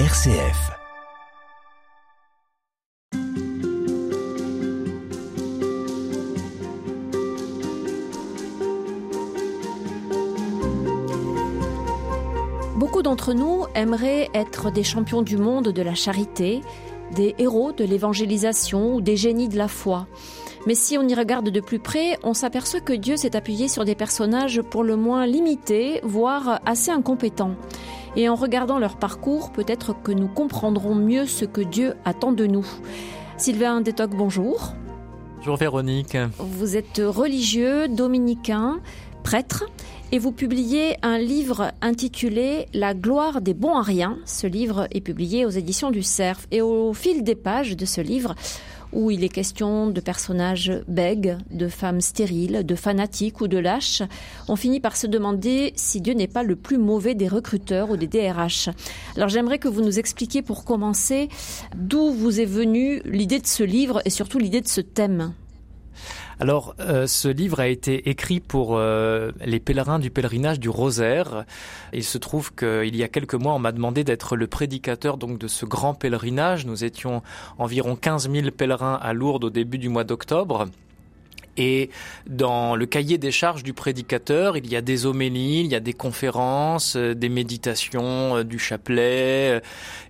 [0.00, 0.72] RCF.
[12.74, 16.62] Beaucoup d'entre nous aimeraient être des champions du monde de la charité,
[17.14, 20.08] des héros de l'évangélisation ou des génies de la foi.
[20.66, 23.84] Mais si on y regarde de plus près, on s'aperçoit que Dieu s'est appuyé sur
[23.84, 27.54] des personnages pour le moins limités, voire assez incompétents.
[28.16, 32.46] Et en regardant leur parcours, peut-être que nous comprendrons mieux ce que Dieu attend de
[32.46, 32.66] nous.
[33.36, 34.72] Sylvain Détoc, bonjour.
[35.38, 36.16] Bonjour Véronique.
[36.38, 38.80] Vous êtes religieux, dominicain,
[39.24, 39.64] prêtre,
[40.12, 44.16] et vous publiez un livre intitulé La gloire des bons à rien.
[44.26, 46.46] Ce livre est publié aux éditions du Cerf.
[46.52, 48.36] Et au fil des pages de ce livre,
[48.94, 54.02] où il est question de personnages bègues, de femmes stériles, de fanatiques ou de lâches,
[54.48, 57.96] on finit par se demander si Dieu n'est pas le plus mauvais des recruteurs ou
[57.96, 58.70] des DRH.
[59.16, 61.28] Alors j'aimerais que vous nous expliquiez pour commencer
[61.76, 65.34] d'où vous est venue l'idée de ce livre et surtout l'idée de ce thème.
[66.40, 71.44] Alors, euh, ce livre a été écrit pour euh, les pèlerins du pèlerinage du Rosaire.
[71.92, 75.38] Il se trouve qu'il y a quelques mois, on m'a demandé d'être le prédicateur donc
[75.38, 76.66] de ce grand pèlerinage.
[76.66, 77.22] Nous étions
[77.58, 80.66] environ 15 000 pèlerins à Lourdes au début du mois d'octobre.
[81.56, 81.90] Et
[82.26, 85.80] dans le cahier des charges du prédicateur, il y a des homélies, il y a
[85.80, 89.60] des conférences, euh, des méditations, euh, du chapelet, euh,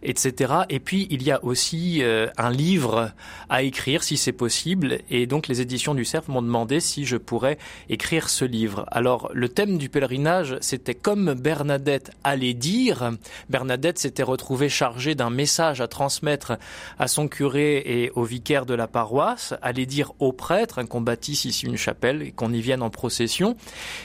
[0.02, 0.52] etc.
[0.70, 2.02] Et puis il y a aussi
[2.36, 3.12] un livre
[3.48, 4.98] à écrire si c'est possible.
[5.10, 8.86] Et donc les éditions du Cerf m'ont demandé si je pourrais écrire ce livre.
[8.90, 13.12] Alors le thème du pèlerinage, c'était comme Bernadette allait dire.
[13.48, 16.58] Bernadette s'était retrouvée chargée d'un message à transmettre
[16.98, 20.86] à son curé et au vicaire de la paroisse, allait dire au prêtre, un
[21.34, 23.56] ici une chapelle et qu'on y vienne en procession.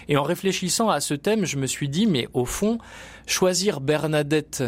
[0.08, 2.80] Et en réfléchissant à ce thème, je me suis dit, mais au fond,
[3.28, 4.64] choisir Bernadette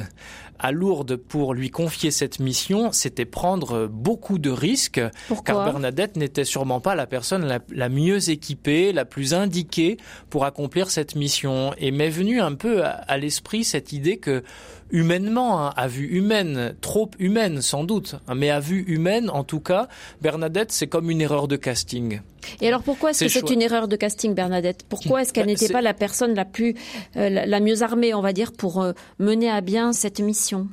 [0.62, 5.02] à Lourdes pour lui confier cette mission, c'était prendre beaucoup de risques,
[5.44, 9.98] car Bernadette n'était sûrement pas la personne la, mieux équipée, la plus indiquée
[10.30, 11.74] pour accomplir cette mission.
[11.80, 14.44] Et m'est venue un peu à, l'esprit cette idée que
[14.92, 19.44] humainement, hein, à vue humaine, trop humaine sans doute, hein, mais à vue humaine, en
[19.44, 19.88] tout cas,
[20.22, 22.22] Bernadette, c'est comme une erreur de casting.
[22.60, 24.86] Et alors pourquoi est-ce que c'est une erreur de casting, Bernadette?
[24.88, 26.76] Pourquoi est-ce qu'elle bah, n'était pas la personne la plus,
[27.16, 30.68] euh, la, mieux armée, on va dire, pour euh, mener à bien cette mission?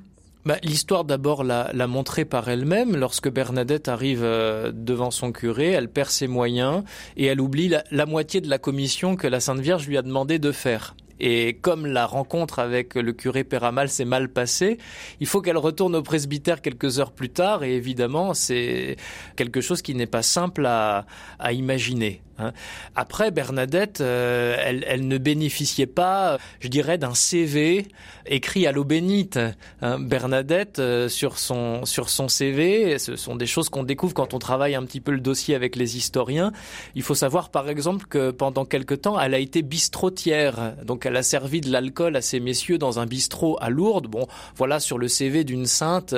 [0.45, 2.97] Bah, L'histoire d'abord l'a, montré par elle-même.
[2.97, 6.85] Lorsque Bernadette arrive euh, devant son curé, elle perd ses moyens
[7.17, 10.39] et elle oublie la moitié de la commission que la Sainte Vierge lui a demandé
[10.39, 10.95] de faire.
[11.21, 14.79] Et comme la rencontre avec le curé Péramal s'est mal passée,
[15.21, 17.65] il faut qu'elle retourne au presbytère quelques heures plus tard.
[17.65, 18.97] Et évidemment, c'est
[19.37, 21.07] quelque chose qui n'est pas simple à,
[21.39, 22.23] à imaginer.
[22.39, 22.53] Hein.
[22.95, 27.87] Après, Bernadette, euh, elle, ne bénéficiait pas, je dirais, d'un CV
[28.27, 29.39] écrit à l'eau bénite.
[29.83, 29.99] Hein.
[29.99, 34.39] Bernadette, euh, sur son sur son CV, ce sont des choses qu'on découvre quand on
[34.39, 36.53] travaille un petit peu le dossier avec les historiens.
[36.95, 40.75] Il faut savoir, par exemple, que pendant quelque temps, elle a été bistrotière.
[40.85, 44.07] Donc, elle a servi de l'alcool à ces messieurs dans un bistrot à Lourdes.
[44.07, 44.27] Bon,
[44.57, 46.15] voilà, sur le CV d'une sainte,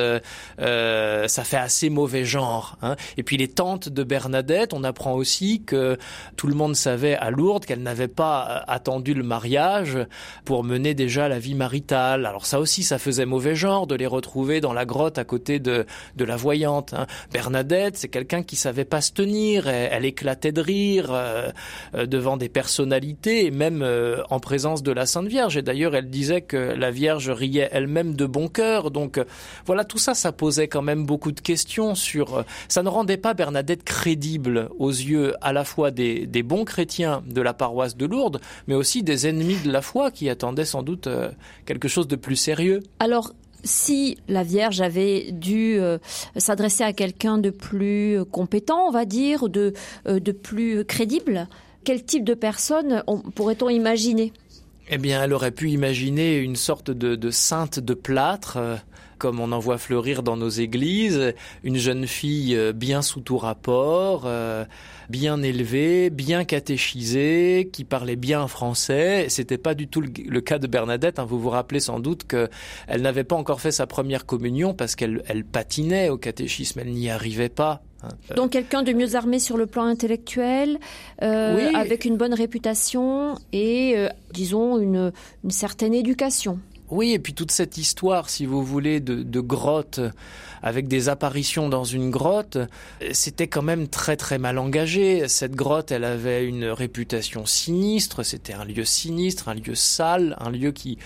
[0.60, 2.76] euh, ça fait assez mauvais genre.
[2.82, 2.96] Hein.
[3.16, 5.98] Et puis les tantes de Bernadette, on apprend aussi que
[6.36, 9.98] tout le monde savait à Lourdes qu'elle n'avait pas euh, attendu le mariage
[10.44, 12.26] pour mener déjà la vie maritale.
[12.26, 15.58] Alors ça aussi, ça faisait mauvais genre de les retrouver dans la grotte à côté
[15.58, 16.94] de, de la voyante.
[16.94, 17.06] Hein.
[17.32, 19.68] Bernadette, c'est quelqu'un qui savait pas se tenir.
[19.68, 21.50] Elle, éclatait de rire euh,
[21.94, 23.86] euh, devant des personnalités et même
[24.30, 25.56] en présence de la Sainte Vierge.
[25.56, 28.90] Et d'ailleurs, elle disait que la Vierge riait elle-même de bon cœur.
[28.90, 29.20] Donc
[29.66, 32.44] voilà, tout ça, ça posait quand même beaucoup de questions sur.
[32.68, 35.90] Ça ne rendait pas Bernadette crédible aux yeux à la fois
[36.26, 40.10] des, bons chrétiens de la paroisse de Lourdes, mais aussi des ennemis de la foi
[40.10, 41.30] qui attendaient sans doute euh,
[41.66, 42.80] quelque chose de plus sérieux.
[42.98, 45.98] Alors, si la Vierge avait dû euh,
[46.36, 49.74] s'adresser à quelqu'un de plus compétent, on va dire, de,
[50.06, 51.48] euh, de plus crédible,
[51.84, 53.02] quel type de personne
[53.34, 54.32] pourrait-on imaginer?
[54.92, 58.58] Eh bien, elle aurait pu imaginer une sorte de, sainte de plâtre
[59.20, 64.26] comme on en voit fleurir dans nos églises, une jeune fille bien sous tout rapport,
[65.10, 69.26] bien élevée, bien catéchisée, qui parlait bien français.
[69.28, 71.18] C'était pas du tout le, cas de Bernadette.
[71.18, 71.26] Hein.
[71.26, 75.44] Vous vous rappelez sans doute qu'elle n'avait pas encore fait sa première communion parce qu'elle
[75.50, 77.82] patinait au catéchisme, elle n'y arrivait pas.
[78.02, 78.08] Hein.
[78.36, 80.78] Donc quelqu'un de mieux armé sur le plan intellectuel,
[81.22, 85.12] euh, avec une bonne réputation et, euh, disons, une
[85.50, 86.58] certaine éducation.
[86.90, 90.00] Oui, et puis toute cette histoire, si vous voulez, de, de grotte
[90.62, 92.58] avec des apparitions dans une grotte,
[93.12, 95.26] c'était quand même très très mal engagé.
[95.28, 100.50] Cette grotte, elle avait une réputation sinistre, c'était un lieu sinistre, un lieu sale, un
[100.50, 100.98] lieu qui,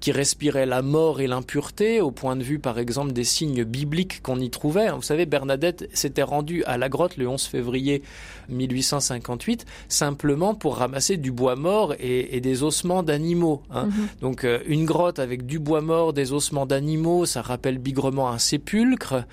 [0.00, 4.22] qui respirait la mort et l'impureté, au point de vue par exemple des signes bibliques
[4.22, 4.90] qu'on y trouvait.
[4.90, 8.02] Vous savez, Bernadette s'était rendue à la grotte le 11 février
[8.48, 13.62] 1858 simplement pour ramasser du bois mort et, des ossements d'animaux.
[13.70, 13.86] Hein.
[13.86, 14.08] Mhm.
[14.20, 18.38] Donc euh, une grotte avec du bois mort, des ossements d'animaux, ça rappelle bigrement un
[18.38, 19.24] sépulcre,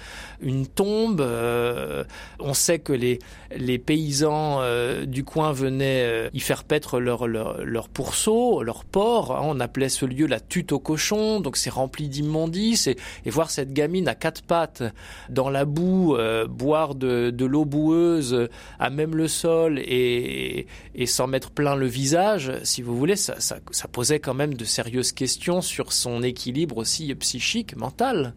[0.41, 1.21] une tombe.
[1.21, 2.03] Euh,
[2.39, 3.19] on sait que les,
[3.55, 9.35] les paysans euh, du coin venaient y faire paître leur, leur, leur pourceau, leur porc.
[9.35, 9.41] Hein.
[9.43, 10.39] on appelait ce lieu la
[10.71, 12.87] au cochon, donc c'est rempli d'immondices.
[12.87, 14.83] Et, et, voir cette gamine à quatre pattes
[15.29, 16.17] dans la boue,
[16.49, 18.47] boire de, de l'eau boueuse
[18.79, 20.67] à même le sol et,
[21.05, 25.11] s'en mettre plein le visage, si vous voulez, ça, ça posait quand même de sérieuses
[25.11, 28.33] questions sur son équilibre aussi psychique, mental.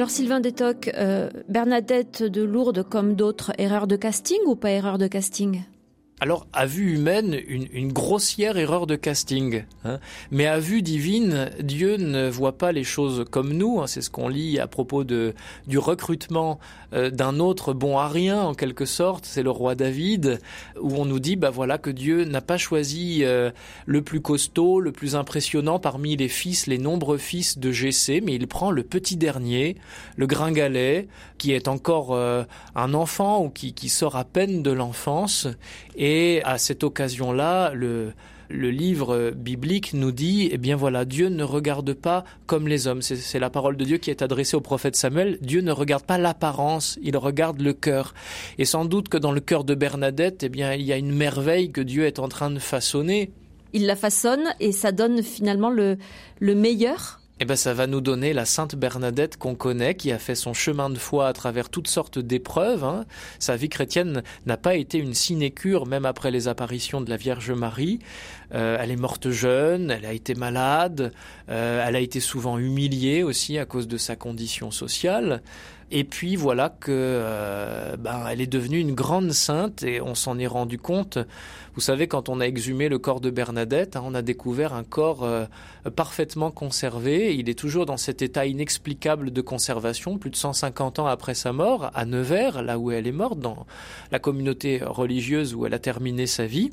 [0.00, 4.96] Alors Sylvain Détoc, euh, Bernadette de Lourdes comme d'autres, erreur de casting ou pas erreur
[4.96, 5.60] de casting?
[6.22, 9.64] Alors, à vue humaine, une, grossière erreur de casting.
[9.84, 10.00] Hein.
[10.30, 13.80] Mais à vue divine, Dieu ne voit pas les choses comme nous.
[13.80, 13.86] Hein.
[13.86, 15.34] C'est ce qu'on lit à propos de,
[15.66, 16.58] du recrutement
[16.92, 19.24] euh, d'un autre bon à rien, en quelque sorte.
[19.24, 20.40] C'est le roi David,
[20.78, 23.50] où on nous dit, bah voilà, que Dieu n'a pas choisi euh,
[23.86, 28.34] le plus costaud, le plus impressionnant parmi les fils, les nombreux fils de Jessé, mais
[28.34, 29.76] il prend le petit dernier,
[30.16, 31.08] le gringalet,
[31.38, 32.44] qui est encore euh,
[32.74, 35.48] un enfant ou qui, qui sort à peine de l'enfance.
[35.96, 36.09] Et
[36.44, 38.12] à cette occasion-là, le,
[38.50, 43.02] livre biblique nous dit, eh bien voilà, Dieu ne regarde pas comme les hommes.
[43.02, 45.38] C'est la parole de Dieu qui est adressée au prophète Samuel.
[45.40, 48.14] Dieu ne regarde pas l'apparence, il regarde le cœur.
[48.58, 51.14] Et sans doute que dans le cœur de Bernadette, eh bien, il y a une
[51.14, 53.30] merveille que Dieu est en train de façonner.
[53.72, 55.96] Il la façonne et ça donne finalement le,
[56.40, 60.18] le meilleur eh ben, ça va nous donner la Sainte Bernadette qu'on connaît, qui a
[60.18, 62.84] fait son chemin de foi à travers toutes sortes d'épreuves.
[62.84, 63.06] Hein.
[63.38, 67.50] Sa vie chrétienne n'a pas été une sinécure, même après les apparitions de la Vierge
[67.52, 67.98] Marie.
[68.52, 71.14] Euh, elle est morte jeune, elle a été malade,
[71.48, 75.40] euh, elle a été souvent humiliée aussi à cause de sa condition sociale.
[75.92, 80.38] Et puis voilà que euh, ben, elle est devenue une grande sainte et on s'en
[80.38, 81.18] est rendu compte.
[81.74, 84.82] Vous savez, quand on a exhumé le corps de Bernadette, hein, on a découvert un
[84.82, 85.46] corps euh,
[85.94, 87.34] parfaitement conservé.
[87.36, 91.52] Il est toujours dans cet état inexplicable de conservation, plus de 150 ans après sa
[91.52, 93.66] mort, à Nevers, là où elle est morte, dans
[94.10, 96.70] la communauté religieuse où elle a terminé sa vie.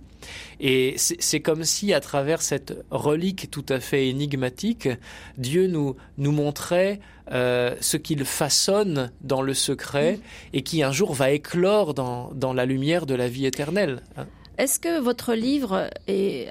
[0.60, 4.90] Et c'est comme si, à travers cette relique tout à fait énigmatique,
[5.38, 7.00] Dieu nous, nous montrait
[7.32, 10.20] euh, ce qu'il façonne dans le secret
[10.54, 14.02] et qui un jour va éclore dans, dans la lumière de la vie éternelle.
[14.18, 14.26] Hein.
[14.58, 15.90] Est-ce que votre livre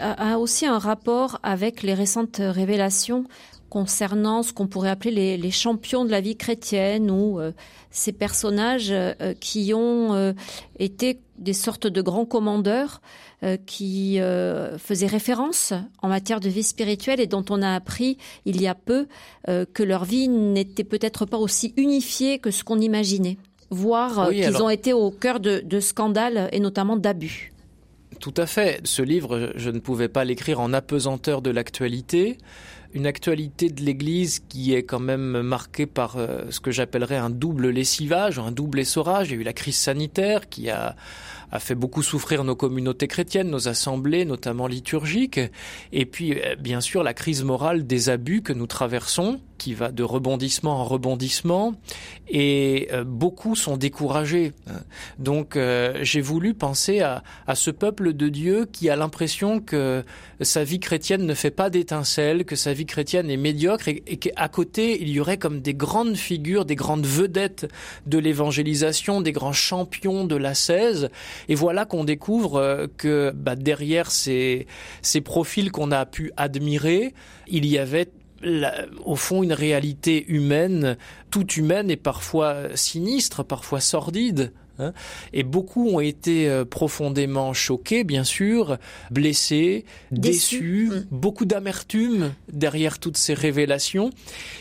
[0.00, 3.24] a, aussi un rapport avec les récentes révélations
[3.68, 7.50] concernant ce qu'on pourrait appeler les, champions de la vie chrétienne ou euh,
[7.90, 10.34] ces personnages euh, qui ont
[10.78, 13.00] été des sortes de grands commandeurs
[13.42, 18.16] euh, qui euh, faisaient référence en matière de vie spirituelle et dont on a appris
[18.46, 19.08] il y a peu
[19.48, 23.36] euh, que leur vie n'était peut-être pas aussi unifiée que ce qu'on imaginait,
[23.68, 27.52] voire qu'ils ont été au cœur de, de scandales et notamment d'abus.
[28.20, 28.80] Tout à fait.
[28.84, 32.38] Ce livre, je ne pouvais pas l'écrire en apesanteur de l'actualité
[32.94, 36.16] une actualité de l'Église qui est quand même marquée par
[36.48, 39.28] ce que j'appellerais un double lessivage, un double essorage.
[39.28, 40.96] Il y a eu la crise sanitaire qui a
[41.50, 45.40] a fait beaucoup souffrir nos communautés chrétiennes, nos assemblées, notamment liturgiques,
[45.92, 49.90] et puis euh, bien sûr la crise morale des abus que nous traversons, qui va
[49.90, 51.74] de rebondissement en rebondissement,
[52.28, 54.52] et euh, beaucoup sont découragés.
[55.18, 60.04] Donc euh, j'ai voulu penser à, à, ce peuple de Dieu qui a l'impression que
[60.40, 64.16] sa vie chrétienne ne fait pas d'étincelles, que sa vie chrétienne est médiocre, et, et
[64.18, 67.66] qu'à côté il y aurait comme des grandes figures, des grandes vedettes
[68.06, 71.10] de l'évangélisation, des grands champions de la 16.
[71.48, 74.66] Et voilà qu'on découvre euh, que bah, derrière ces,
[75.02, 77.14] ces profils qu'on a pu admirer,
[77.48, 78.10] il y avait
[79.04, 80.98] au fond une réalité humaine,
[81.30, 84.52] toute humaine et parfois sinistre, parfois sordide.
[84.78, 84.92] Hein.
[85.32, 88.78] et beaucoup ont été euh, profondément choqués, bien sûr,
[89.10, 91.06] blessés, déçus, mm.
[91.10, 94.10] beaucoup d'amertume derrière toutes ces révélations.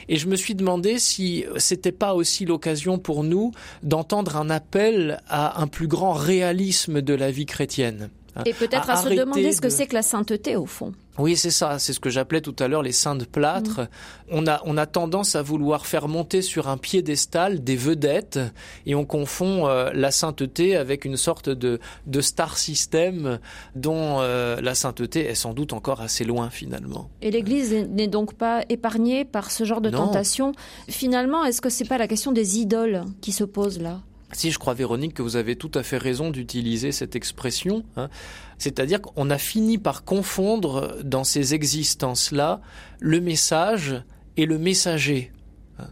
[0.08, 3.52] Et je me suis demandé si c'était pas aussi l'occasion pour nous
[3.84, 8.10] d'entendre un appel à un plus grand réalisme de la vie chrétienne.
[8.46, 10.94] Et peut-être à, se demander ce que c'est que la sainteté au fond.
[11.18, 11.80] Oui, c'est ça.
[11.80, 13.82] C'est ce que j'appelais tout à l'heure les saints de plâtre.
[13.82, 13.88] Mm.
[14.32, 18.40] On a, on a tendance à vouloir faire monter sur un piédestal des vedettes
[18.86, 23.40] et on confond euh, la sainteté avec une sorte de, de star system
[23.76, 27.10] dont euh, la sainteté est sans doute encore assez loin finalement.
[27.22, 30.52] Et l'Église n'est donc pas épargnée par ce genre de tentation.
[30.90, 34.02] Finalement, est-ce que c'est pas la question des idoles qui se pose là?
[34.36, 38.10] Si je crois, Véronique, que vous avez tout à fait raison d'utiliser cette expression, hein,
[38.58, 42.62] c'est-à-dire qu'on a fini par confondre dans ces existences-là
[43.00, 44.04] le message
[44.38, 45.32] et le messager.
[45.80, 45.88] Hein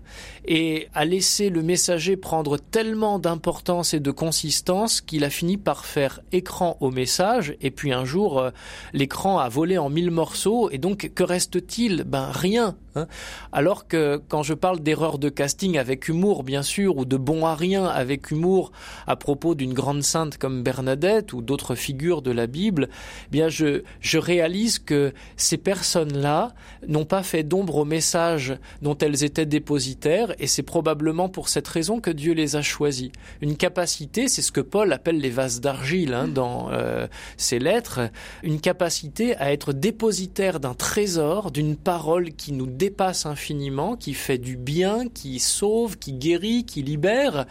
[0.46, 5.86] et a laissé le messager prendre tellement d'importance et de consistance qu'il a fini par
[5.86, 8.52] faire écran au message et puis un jour euh,
[8.92, 12.04] l'écran a volé en mille morceaux et donc que reste-t-il?
[12.04, 12.76] Ben rien.
[12.96, 13.08] Hein.
[13.52, 17.46] Alors que quand je parle d'erreur de casting avec humour bien sûr ou de bon
[17.46, 18.72] à rien avec humour
[19.08, 22.90] à propos d'une grande sainte comme Bernadette ou d'autres figures de la Bible,
[23.28, 26.54] eh bien je je réalise que ces personnes-là
[26.88, 31.68] n'ont pas fait d'ombre au message dont elles étaient dépositaires et c'est probablement pour cette
[31.68, 33.12] raison que Dieu les a choisis.
[33.42, 37.08] Une capacité, c'est ce que Paul appelle les vases d'argile hein, dans euh,
[37.38, 38.02] ses lettres,
[38.44, 44.38] une capacité à être dépositaire d'un trésor, d'une parole qui nous dépasse infiniment, qui fait
[44.38, 47.46] du bien, qui sauve, qui guérit, qui libère.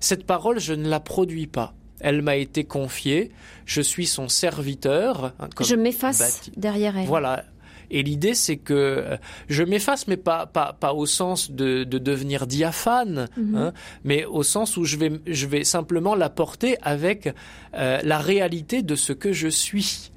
[0.00, 1.74] Cette parole, je ne la produis pas.
[2.00, 3.30] Elle m'a été confiée,
[3.64, 5.34] je suis son serviteur.
[5.38, 7.06] Hein, je m'efface derrière elle.
[7.06, 7.44] Voilà,
[7.92, 9.16] et l'idée, c'est que euh,
[9.48, 13.54] je m'efface, mais pas, pas, pas au sens de, de devenir diaphane, mhm.
[13.54, 13.72] hein,
[14.02, 17.28] mais au sens où je vais, je vais simplement l'apporter avec
[17.74, 20.11] euh, la réalité de ce que je suis.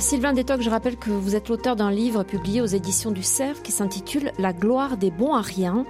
[0.00, 3.62] Sylvain Détoc, je rappelle que vous êtes l'auteur d'un livre publié aux éditions du Cerf
[3.62, 5.84] qui s'intitule La gloire des bons à rien.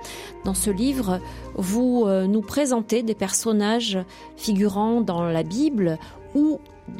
[0.45, 1.21] Dans ce livre,
[1.55, 3.99] vous euh, nous présentez des personnages
[4.37, 5.97] figurant dans la Bible
[6.35, 6.59] ou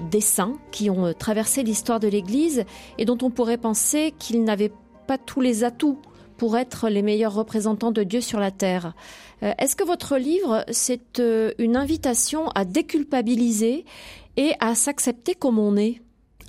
[0.09, 2.65] des saints qui ont euh, traversé l'histoire de l'Église
[2.97, 4.73] et dont on pourrait penser qu'ils n'avaient
[5.09, 5.99] pas tous les atouts
[6.37, 8.95] pour être les meilleurs représentants de Dieu sur la terre.
[9.43, 11.21] Euh, est-ce que votre livre, c'est
[11.59, 13.85] une invitation à déculpabiliser
[14.37, 16.01] et à s'accepter comme on est?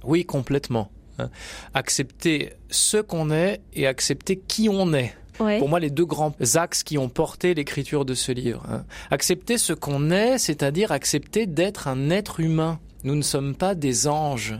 [0.03, 0.91] Oui, complètement.
[1.19, 1.29] Hein.
[1.73, 5.13] Accepter ce qu'on est et accepter qui on est.
[5.59, 8.63] Pour moi, les deux grands axes qui ont porté l'écriture de ce livre.
[8.69, 8.83] Hein.
[9.09, 12.79] Accepter ce qu'on est, c'est-à-dire accepter d'être un être humain.
[13.03, 14.59] Nous ne sommes pas des anges.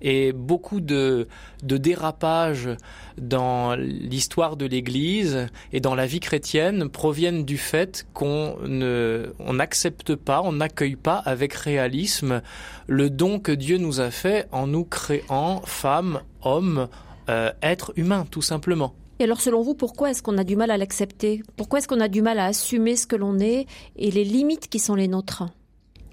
[0.00, 1.26] Et beaucoup de,
[1.62, 2.68] dérapages
[3.16, 10.14] dans l'histoire de l'Église et dans la vie chrétienne proviennent du fait qu'on ne, n'accepte
[10.14, 12.42] pas, on n'accueille pas avec réalisme
[12.86, 16.88] le don que Dieu nous a fait en nous créant femmes, hommes,
[17.28, 18.94] euh, êtres humains, tout simplement.
[19.20, 21.42] Et alors, selon vous, pourquoi est-ce qu'on a du mal à l'accepter?
[21.56, 23.66] Pourquoi est-ce qu'on a du mal à assumer ce que l'on est
[23.96, 25.42] et les limites qui sont les nôtres?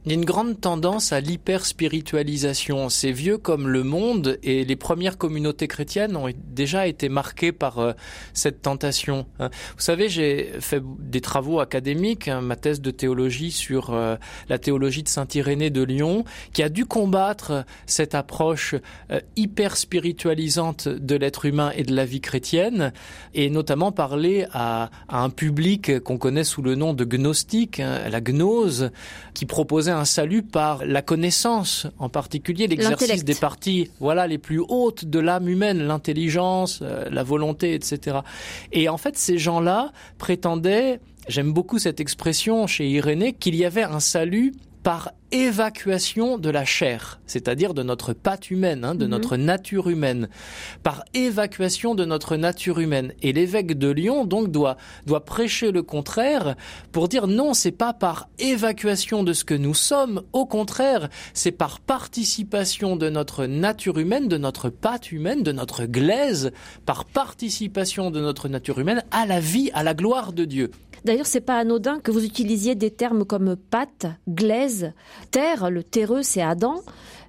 [0.05, 2.89] Il y a une grande tendance à l'hyper-spiritualisation.
[2.89, 7.79] C'est vieux comme le monde et les premières communautés chrétiennes ont déjà été marquées par
[7.79, 7.93] euh,
[8.33, 9.25] cette tentation.
[9.39, 9.49] Hein.
[9.75, 14.15] Vous savez, j'ai fait des travaux académiques, hein, ma thèse de théologie sur euh,
[14.47, 18.75] la théologie de Saint-Irénée de Lyon, qui a dû combattre cette approche
[19.09, 22.93] euh, hyper-spiritualisante de l'être humain et de la vie chrétienne,
[23.33, 28.21] et notamment parler à, un public qu'on connaît sous le nom de gnostique, hein, la
[28.21, 28.91] gnose,
[29.33, 34.59] qui proposait un salut par la connaissance, en particulier l'exercice des parties, voilà, les plus
[34.59, 38.19] hautes de l'âme humaine, l'intelligence, euh, la volonté, etc.
[38.71, 43.83] Et en fait, ces gens-là prétendaient, j'aime beaucoup cette expression chez Irénée, qu'il y avait
[43.83, 44.53] un salut
[44.85, 49.11] par évacuation de la chair, c'est-à-dire de notre patte humaine, hein, de mhm.
[49.11, 50.29] notre nature humaine,
[50.83, 53.11] par évacuation de notre nature humaine.
[53.23, 54.77] Et l'évêque de Lyon donc doit
[55.07, 56.55] doit prêcher le contraire
[56.91, 61.51] pour dire non, c'est pas par évacuation de ce que nous sommes, au contraire, c'est
[61.51, 66.51] par participation de notre nature humaine, de notre patte humaine, de notre glaise,
[66.85, 70.69] par participation de notre nature humaine à la vie, à la gloire de Dieu.
[71.05, 74.91] D'ailleurs, c'est pas anodin que vous utilisiez des termes comme pâte, glaise,
[75.31, 75.69] terre.
[75.69, 76.81] Le terreux, c'est Adam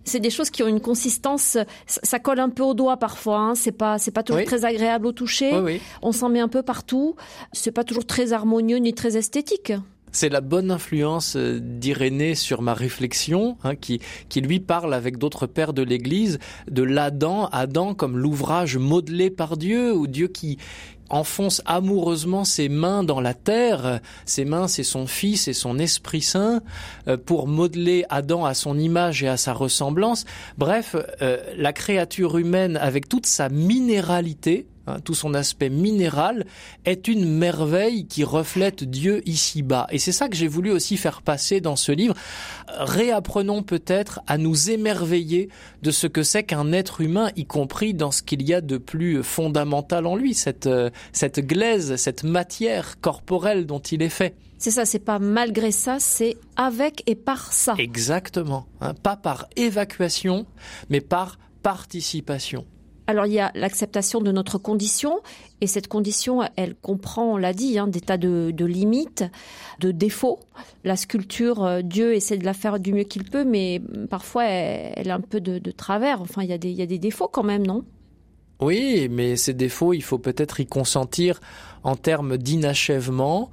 [0.07, 3.39] c'est des choses qui ont une consistance, ça colle un peu au doigt parfois.
[3.39, 5.81] Hein, c'est pas, c'est pas toujours très agréable au toucher.
[6.01, 7.17] On s'en met un peu partout.
[7.53, 9.73] C'est pas toujours très harmonieux ni très esthétique.
[10.17, 15.19] C'est la bonne influence euh, d'Irénée sur ma réflexion, hein, qui, qui lui parle avec
[15.19, 16.39] d'autres pères de l'Église
[16.71, 20.57] de l'Adam, Adam comme l'ouvrage modelé par Dieu, ou Dieu qui,
[21.11, 26.23] enfonce amoureusement ses mains dans la terre, ses mains c'est son Fils et son Esprit
[26.23, 26.63] Saint,
[27.09, 30.25] euh, pour modeler Adam à son image et à sa ressemblance.
[30.57, 36.47] Bref, euh, la créature humaine avec toute sa minéralité, Hein, tout son aspect minéral,
[36.85, 39.89] est une merveille qui reflète Dieu ici-bas.
[39.91, 42.15] Et c'est ça que j'ai voulu aussi faire passer dans ce livre.
[42.69, 45.49] Réapprenons peut-être à nous émerveiller
[45.83, 48.79] de ce que c'est qu'un être humain, y compris dans ce qu'il y a de
[48.79, 54.37] plus fondamental en lui, cette, euh, cette glaise, cette matière corporelle dont il est fait.
[54.59, 57.75] C'est ça, c'est pas malgré ça, c'est avec et par ça.
[57.79, 58.67] Exactement.
[58.81, 60.47] Hein, pas par évacuation,
[60.89, 62.65] mais par participation.
[63.07, 65.21] Alors il y a l'acceptation de notre condition,
[65.61, 69.25] et cette condition, elle comprend, on l'a dit, hein, des tas de, limites,
[69.81, 70.41] de défauts.
[70.85, 75.11] La sculpture, euh, Dieu essaie de la faire du mieux qu'il peut, mais parfois elle,
[75.11, 76.21] a un peu de, travers.
[76.21, 77.85] Enfin, il y, a des, il y a des défauts quand même, non?
[78.61, 81.41] Oui, mais ces défauts, il faut peut-être y consentir
[81.85, 83.51] en termes d'inachèvement,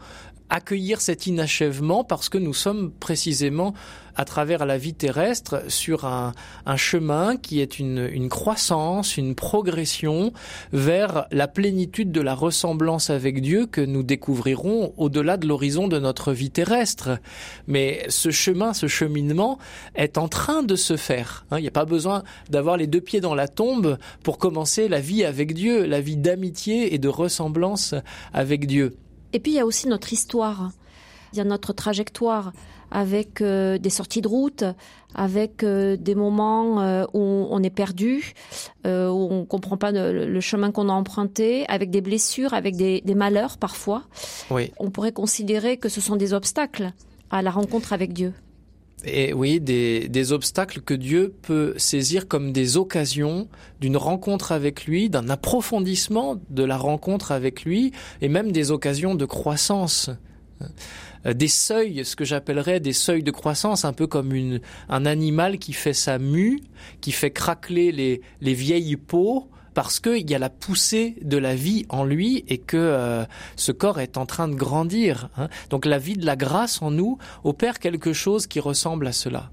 [0.50, 3.74] accueillir cet inachèvement parce que nous sommes précisément
[4.16, 6.34] à travers la vie terrestre sur un,
[6.76, 10.34] chemin qui est une, une, croissance, une progression
[10.72, 16.00] vers la plénitude de la ressemblance avec Dieu que nous découvrirons au-delà de l'horizon de
[16.00, 17.20] notre vie terrestre.
[17.68, 19.60] Mais ce chemin, ce cheminement
[19.96, 21.46] est en train de se faire.
[21.52, 21.60] Hein.
[21.60, 25.00] Il n'y a pas besoin d'avoir les deux pieds dans la tombe pour commencer la
[25.00, 27.96] vie avec Dieu, la vie d'amitié et de ressemblance
[28.34, 28.98] avec Dieu.
[29.34, 30.72] Et puis il y a aussi notre histoire.
[31.34, 32.54] Il y a notre trajectoire
[32.92, 34.64] avec euh, des sorties de route,
[35.16, 38.34] avec euh, des moments euh, où on est perdu,
[38.86, 43.16] où on comprend pas le, chemin qu'on a emprunté, avec des blessures, avec des, des
[43.16, 44.04] malheurs parfois.
[44.52, 44.72] Oui.
[44.78, 46.92] On pourrait considérer que ce sont des obstacles
[47.32, 48.34] à la rencontre avec Dieu.
[49.06, 53.50] Et oui, des, des, obstacles que Dieu peut saisir comme des occasions
[53.82, 59.16] d'une rencontre avec lui, d'un approfondissement de la rencontre avec lui, et même des occasions
[59.16, 60.10] de croissance.
[61.26, 65.06] Euh, des seuils, ce que j'appellerais des seuils de croissance, un peu comme une, un
[65.06, 66.60] animal qui fait sa mue,
[67.02, 71.56] qui fait craqueler les, les vieilles peaux, parce qu'il y a la poussée de la
[71.56, 73.26] vie en lui et que euh,
[73.56, 75.30] ce corps est en train de grandir.
[75.38, 75.50] Hein.
[75.70, 79.52] Donc la vie de la grâce en nous opère quelque chose qui ressemble à cela.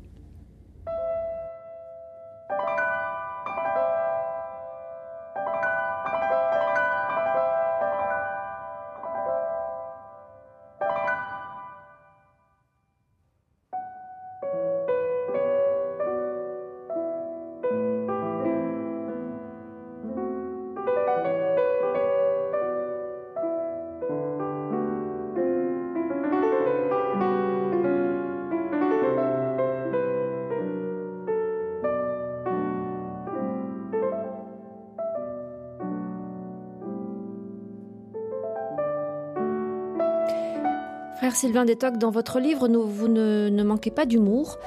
[41.31, 44.59] Frère Sylvain Détoc, dans votre livre, vous ne, manquez pas d'humour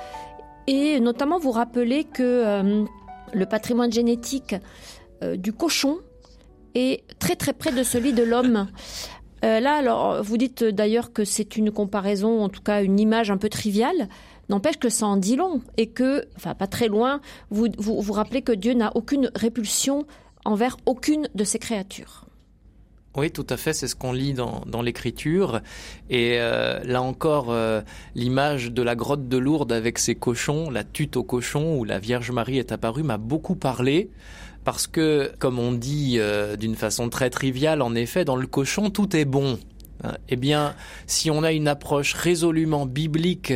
[0.65, 2.86] et notamment vous rappelez que euh,
[3.34, 4.56] le patrimoine génétique
[5.21, 5.97] euh, du cochon
[6.73, 8.67] est très très près de celui de l'homme.
[9.43, 13.30] Euh, là, alors, vous dites d'ailleurs que c'est une comparaison, en tout cas une image
[13.30, 14.08] un peu triviale.
[14.47, 18.13] N'empêche que ça en dit long et que, enfin pas très loin, vous vous, vous
[18.13, 20.06] rappelez que Dieu n'a aucune répulsion
[20.45, 22.23] envers aucune de ses créatures.
[23.15, 25.62] Oui, tout à fait, c'est ce qu'on lit dans, dans l'écriture.
[26.10, 27.82] Et euh, là encore, euh,
[28.15, 31.99] l'image de la grotte de Lourdes avec ses cochons, la tute aux cochons où la
[31.99, 34.10] Vierge Marie est apparue, m'a beaucoup parlé.
[34.63, 38.89] Parce que, comme on dit euh, d'une façon très triviale, en effet, dans le cochon,
[38.89, 39.60] tout est bon.
[40.04, 40.13] Hein.
[40.30, 40.73] Eh bien,
[41.06, 43.54] si on a une approche résolument biblique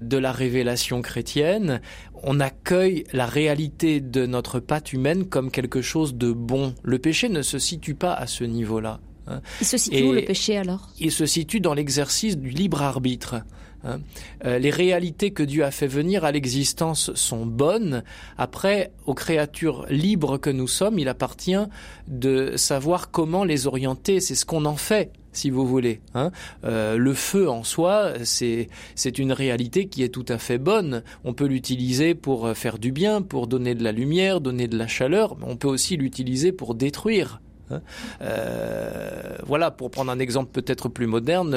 [0.00, 1.80] de la révélation chrétienne,
[2.26, 6.74] on accueille la réalité de notre patte humaine comme quelque chose de bon.
[6.82, 9.00] Le péché ne se situe pas à ce niveau-là.
[9.26, 9.40] Hein.
[9.60, 10.90] Il se situe où le péché alors?
[10.98, 13.36] Il se situe dans l'exercice du libre arbitre.
[13.84, 14.00] Hein.
[14.44, 18.02] Euh, les réalités que Dieu a fait venir à l'existence sont bonnes.
[18.38, 21.66] Après, aux créatures libres que nous sommes, il appartient
[22.08, 24.20] de savoir comment les orienter.
[24.20, 26.00] C'est ce qu'on en fait si vous voulez.
[26.14, 26.30] Hein.
[26.64, 28.68] Euh, le feu en soi, c'est
[29.18, 31.02] une réalité qui est tout à fait bonne.
[31.24, 34.78] On peut l'utiliser pour euh, faire du bien, pour donner de la lumière, donner de
[34.78, 35.36] la chaleur.
[35.38, 37.40] Mais on peut aussi l'utiliser pour détruire.
[37.70, 37.80] Hein.
[38.20, 41.56] Euh, voilà, pour prendre un exemple peut-être plus moderne,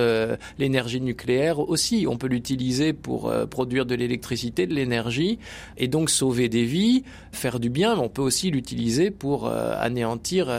[0.57, 5.37] l'énergie nucléaire aussi, on peut l'utiliser pour produire de l'électricité, de l'énergie,
[5.75, 10.49] et donc sauver des vies, faire du bien, mais on peut aussi l'utiliser pour anéantir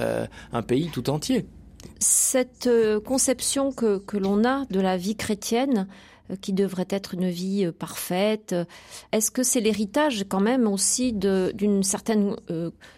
[0.53, 1.47] un pays tout entier.
[1.99, 5.89] Cette euh, conception que, l'on a de la vie chrétienne,
[6.31, 8.55] euh, qui devrait être une vie euh, parfaite.
[9.13, 12.37] Est-ce que c'est l'héritage quand même aussi d'une certaine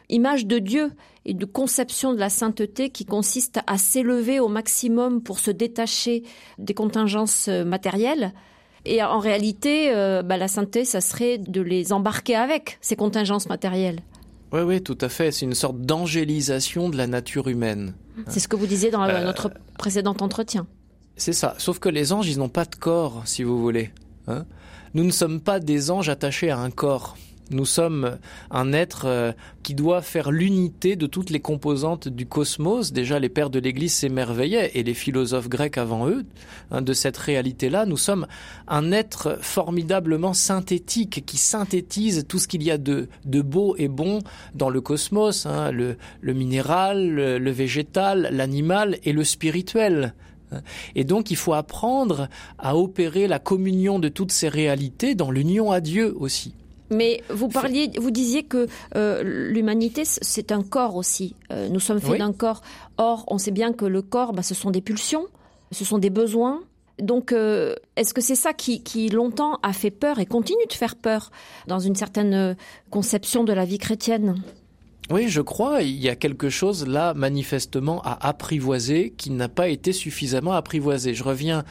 [0.09, 0.93] image de Dieu
[1.25, 6.23] et de conception de la sainteté qui consiste à s'élever au maximum pour se détacher
[6.59, 8.33] des contingences matérielles?
[8.87, 9.93] Et en réalité,
[10.25, 14.01] bah, la sainteté, ça serait de les embarquer avec ces contingences matérielles.
[14.53, 15.31] Oui, oui, tout à fait.
[15.31, 17.95] C'est une sorte d'angélisation de la nature humaine.
[18.29, 20.67] C'est ce que vous disiez dans euh, notre précédent entretien.
[21.17, 21.55] C'est ça.
[21.59, 23.93] Sauf que les anges, ils n'ont pas de corps, si vous voulez.
[24.27, 24.47] Hein.
[24.95, 27.17] Nous ne sommes pas des anges attachés à un corps.
[27.51, 28.19] Nous sommes
[28.53, 29.33] un être euh,
[29.65, 32.93] qui doit faire l'unité de toutes les composantes du cosmos.
[32.93, 36.25] Déjà, les pères de l'Église s'émerveillaient, et les philosophes grecs avant eux,
[36.71, 37.87] hein, de cette réalité-là.
[37.87, 38.29] Nous sommes
[38.69, 43.89] un être formidablement synthétique, qui synthétise tout ce qu'il y a de, de beau et
[43.89, 44.21] bon
[44.55, 50.15] dans le cosmos, hein, le, le, minéral, le végétal, l'animal et le spirituel.
[50.95, 55.71] Et donc il faut apprendre à opérer la communion de toutes ces réalités dans l'union
[55.73, 56.55] à Dieu aussi.
[56.91, 61.37] Mais vous parliez, vous disiez que euh, l'humanité c'est un corps aussi.
[61.53, 62.63] Euh, nous sommes faits d'un corps.
[62.99, 65.27] Or, on sait bien que le corps, bah, ce sont des pulsions,
[65.71, 66.63] ce sont des besoins.
[66.99, 70.75] Donc, euh, est-ce que c'est ça qui, qui, longtemps a fait peur et continue de
[70.75, 71.31] faire peur
[71.67, 72.57] dans une certaine
[72.91, 74.43] conception de la vie chrétienne?
[75.11, 79.69] Oui, je crois, il y a quelque chose là manifestement à apprivoiser qui n'a pas
[79.69, 81.15] été suffisamment apprivoisé.
[81.15, 81.65] Je reviens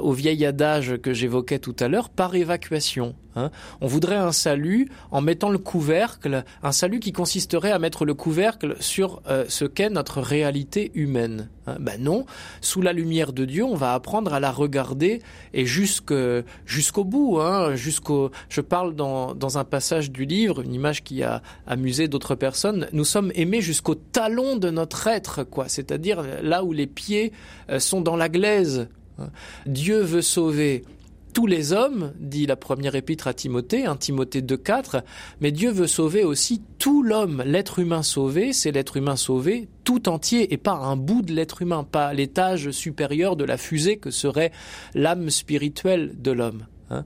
[0.00, 3.14] au vieil adage que j'évoquais tout à l'heure, par évacuation.
[3.36, 3.50] Hein.
[3.80, 8.14] On voudrait un salut en mettant le couvercle, un salut qui consisterait à mettre le
[8.14, 11.48] couvercle sur euh, ce qu'est notre réalité humaine.
[11.66, 11.76] Hein.
[11.80, 12.26] Ben non,
[12.60, 15.22] sous la lumière de Dieu, on va apprendre à la regarder
[15.54, 17.40] et jusqu'au bout.
[17.40, 22.08] Hein, jusqu'au, je parle dans, dans un passage du livre, une image qui a amusé
[22.08, 22.88] d'autres personnes.
[22.92, 25.68] Nous sommes aimés jusqu'au talon de notre être, quoi.
[25.68, 27.32] C'est-à-dire là où les pieds
[27.70, 28.88] euh, sont dans la glaise
[29.66, 30.84] Dieu veut sauver
[31.32, 35.02] tous les hommes, dit la première épître à Timothée, un Timothée 2.4,
[35.40, 37.42] mais Dieu veut sauver aussi tout l'homme.
[37.46, 41.62] L'être humain sauvé, c'est l'être humain sauvé tout entier et pas un bout de l'être
[41.62, 44.52] humain, pas l'étage supérieur de la fusée que serait
[44.94, 46.66] l'âme spirituelle de l'homme.
[46.92, 47.04] Hein.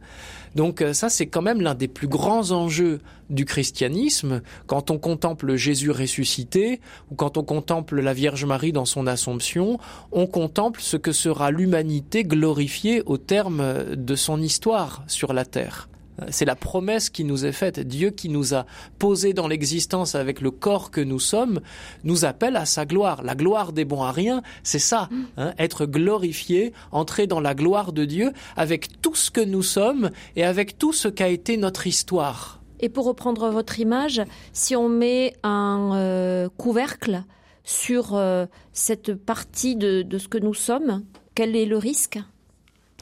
[0.55, 4.43] Donc euh, ça, c'est quand même l'un des plus grands enjeux du christianisme.
[4.67, 9.79] Quand on contemple Jésus ressuscité ou quand on contemple la Vierge Marie dans son Assomption,
[10.13, 15.89] on contemple ce que sera l'humanité glorifiée au terme de son histoire sur la terre.
[16.31, 17.81] C'est la promesse qui nous est faite.
[17.81, 18.67] Dieu qui nous a
[18.99, 21.61] posé dans l'existence avec le corps que nous sommes,
[22.05, 23.23] nous appelle à sa gloire.
[23.23, 25.25] La gloire des bons à rien, c'est ça, mm.
[25.37, 30.11] hein, être glorifié, entrer dans la gloire de Dieu avec tout ce que nous sommes
[30.37, 32.61] et avec tout ce qu'a été notre histoire.
[32.81, 37.25] Et pour reprendre votre image, si on met un euh, couvercle
[37.65, 41.03] sur euh, cette partie de ce que nous sommes,
[41.35, 42.19] quel est le risque?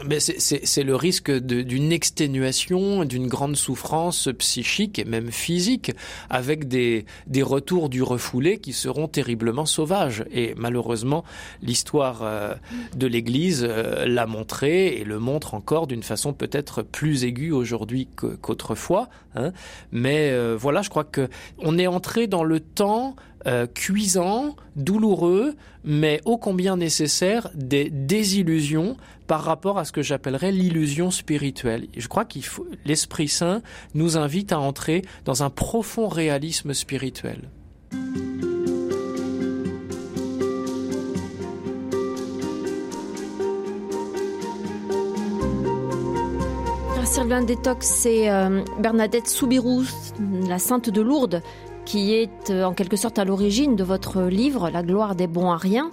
[0.03, 5.93] Mais c'est le risque d'une exténuation, d'une grande souffrance psychique et même physique,
[6.31, 10.25] avec des, des retours du refoulé qui seront terriblement sauvages.
[10.33, 11.23] Et malheureusement,
[11.63, 12.55] l'histoire euh,
[12.97, 18.09] de l'Église euh, l'a montré et le montre encore d'une façon peut-être plus aiguë aujourd'hui
[18.17, 19.09] qu'autrefois.
[19.37, 19.53] Hein.
[19.93, 21.29] Mais euh, voilà, je crois que
[21.59, 23.15] on est entré dans le temps
[23.47, 25.55] euh, cuisant, douloureux,
[25.85, 31.87] mais ô combien nécessaire des désillusions par rapport à ce que j'appellerais l'illusion spirituelle.
[31.97, 32.43] Je crois qu'il
[32.85, 33.63] l'Esprit Saint
[33.95, 37.51] nous invite à entrer dans un profond réalisme spirituel.
[47.15, 49.87] Sylvain Détox, c'est euh, Bernadette Soubirous,
[50.49, 51.43] la sainte de Lourdes,
[51.85, 55.51] qui est euh, en quelque sorte à l'origine de votre livre, La gloire des bons
[55.51, 55.90] à rien.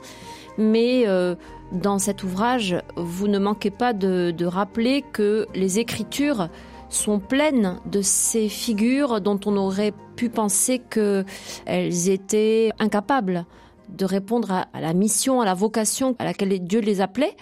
[0.57, 1.35] Mais euh,
[1.71, 6.49] dans cet ouvrage, vous ne manquez pas de, de rappeler que les écritures
[6.89, 13.45] sont pleines de ces figures dont on aurait pu penser qu'elles étaient incapables
[13.89, 17.35] de répondre à, la mission, à la vocation à laquelle Dieu les appelait.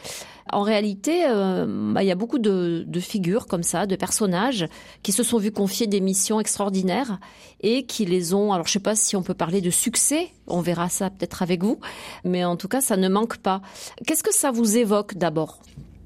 [0.52, 4.66] En réalité, euh, bah, il y a beaucoup de, figures comme ça, de personnages
[5.04, 7.20] qui se sont vus confier des missions extraordinaires
[7.62, 8.52] et qui les ont.
[8.54, 10.30] Alors, je sais pas si on peut parler de succès.
[10.48, 11.80] On verra ça peut-être avec vous,
[12.24, 13.62] mais en tout cas, ça ne manque pas.
[14.06, 15.60] Qu'est-ce que ça vous évoque d'abord?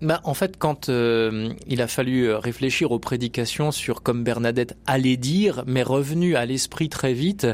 [0.04, 4.76] Bah, en fait, quand euh, il a fallu euh, réfléchir aux prédications sur comme Bernadette
[4.86, 7.48] allait dire, mais revenu à l'esprit très vite,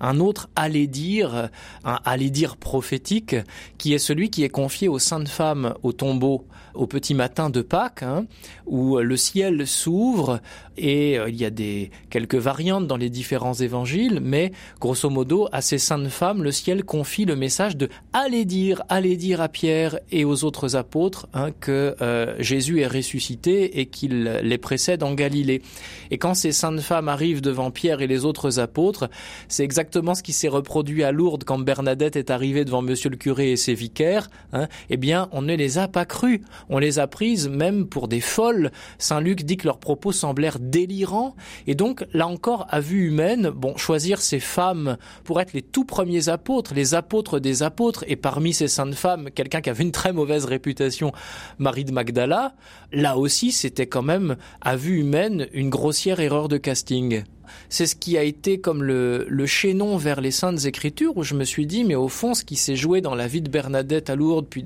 [0.00, 1.48] un autre allait dire,
[1.84, 3.36] un allait dire prophétique,
[3.78, 7.62] qui est celui qui est confié aux saintes femmes au tombeau au petit matin de
[7.62, 8.26] Pâques, hein,
[8.66, 10.40] où le ciel s'ouvre
[10.76, 15.48] et euh, il y a des quelques variantes dans les différents évangiles, mais grosso modo,
[15.52, 19.48] à ces saintes femmes, le ciel confie le message de allez dire, allez dire à
[19.48, 25.02] Pierre et aux autres apôtres hein, que euh, Jésus est ressuscité et qu'il les précède
[25.02, 25.62] en Galilée.
[26.10, 29.08] Et quand ces saintes femmes arrivent devant Pierre et les autres apôtres,
[29.48, 33.16] c'est exactement ce qui s'est reproduit à Lourdes quand Bernadette est arrivée devant Monsieur le
[33.16, 34.30] curé et ses vicaires.
[34.52, 36.40] Hein, eh bien, on ne les a pas crus.
[36.68, 38.70] On les a prises même pour des folles.
[38.98, 41.34] Saint Luc dit que leurs propos semblèrent délirants.
[41.66, 45.84] Et donc, là encore, à vue humaine, bon, choisir ces femmes pour être les tout
[45.84, 49.92] premiers apôtres, les apôtres des apôtres, et parmi ces saintes femmes, quelqu'un qui avait une
[49.92, 51.12] très mauvaise réputation,
[51.58, 52.54] Marie de Magdala,
[52.92, 57.24] là aussi, c'était quand même, à vue humaine, une grossière erreur de casting
[57.68, 61.44] c'est ce qui a été comme le, chaînon vers les saintes écritures où je me
[61.44, 64.16] suis dit mais au fond ce qui s'est joué dans la vie de Bernadette à
[64.16, 64.64] Lourdes puis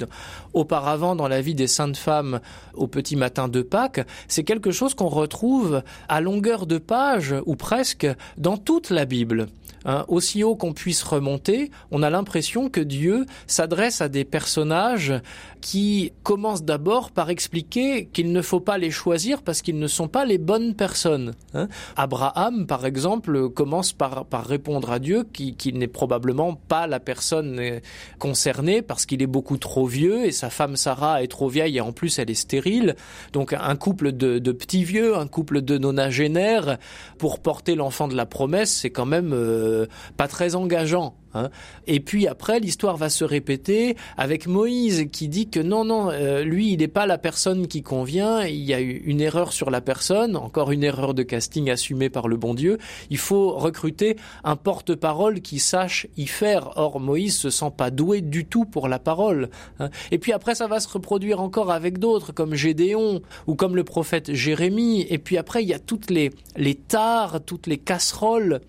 [0.55, 2.41] auparavant dans la vie des saintes femmes
[2.75, 7.57] au petit matin de Pâques c'est quelque chose qu'on retrouve à longueur de page ou
[7.57, 9.49] presque dans toute la Bible
[9.85, 15.15] Hein, aussi haut qu'on puisse remonter, on a l'impression que Dieu s'adresse à des personnages
[15.61, 20.09] qui commencent d'abord par expliquer qu'il ne faut pas les choisir parce qu'ils ne sont
[20.09, 21.35] pas les bonnes personnes.
[21.55, 21.69] Hein.
[21.97, 27.59] Abraham, par exemple, commence par, par répondre à Dieu qu'il n'est probablement pas la personne
[27.59, 27.81] euh,
[28.21, 31.81] concernée parce qu'il est beaucoup trop vieux et sa femme Sarah est trop vieille et
[31.81, 32.95] en plus elle est stérile.
[33.33, 36.79] Donc un couple de, de petits vieux, un couple de nonagénaires
[37.19, 41.17] pour porter l'enfant de la promesse, c'est quand même euh, pas très engageant.
[41.39, 41.51] Hein.
[41.87, 46.43] Et puis après, l'histoire va se répéter avec Moïse qui dit que non, non, euh,
[46.43, 48.43] lui, il n'est pas la personne qui convient.
[48.43, 52.11] Il y a eu une erreur sur la personne, encore une erreur de casting assumée
[52.11, 52.79] par le bon Dieu.
[53.11, 56.73] Il faut recruter un porte-parole qui sache y faire.
[56.77, 59.51] Or, Moïse se sent pas doué du tout pour la parole.
[59.79, 59.91] Hein.
[60.11, 63.85] Et puis après, ça va se reproduire encore avec d'autres, comme Gédéon ou comme le
[63.85, 65.07] prophète Jérémie.
[65.09, 68.61] Et puis après, il y a toutes les les tares, toutes les casseroles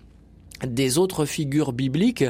[0.66, 2.24] des autres figures bibliques,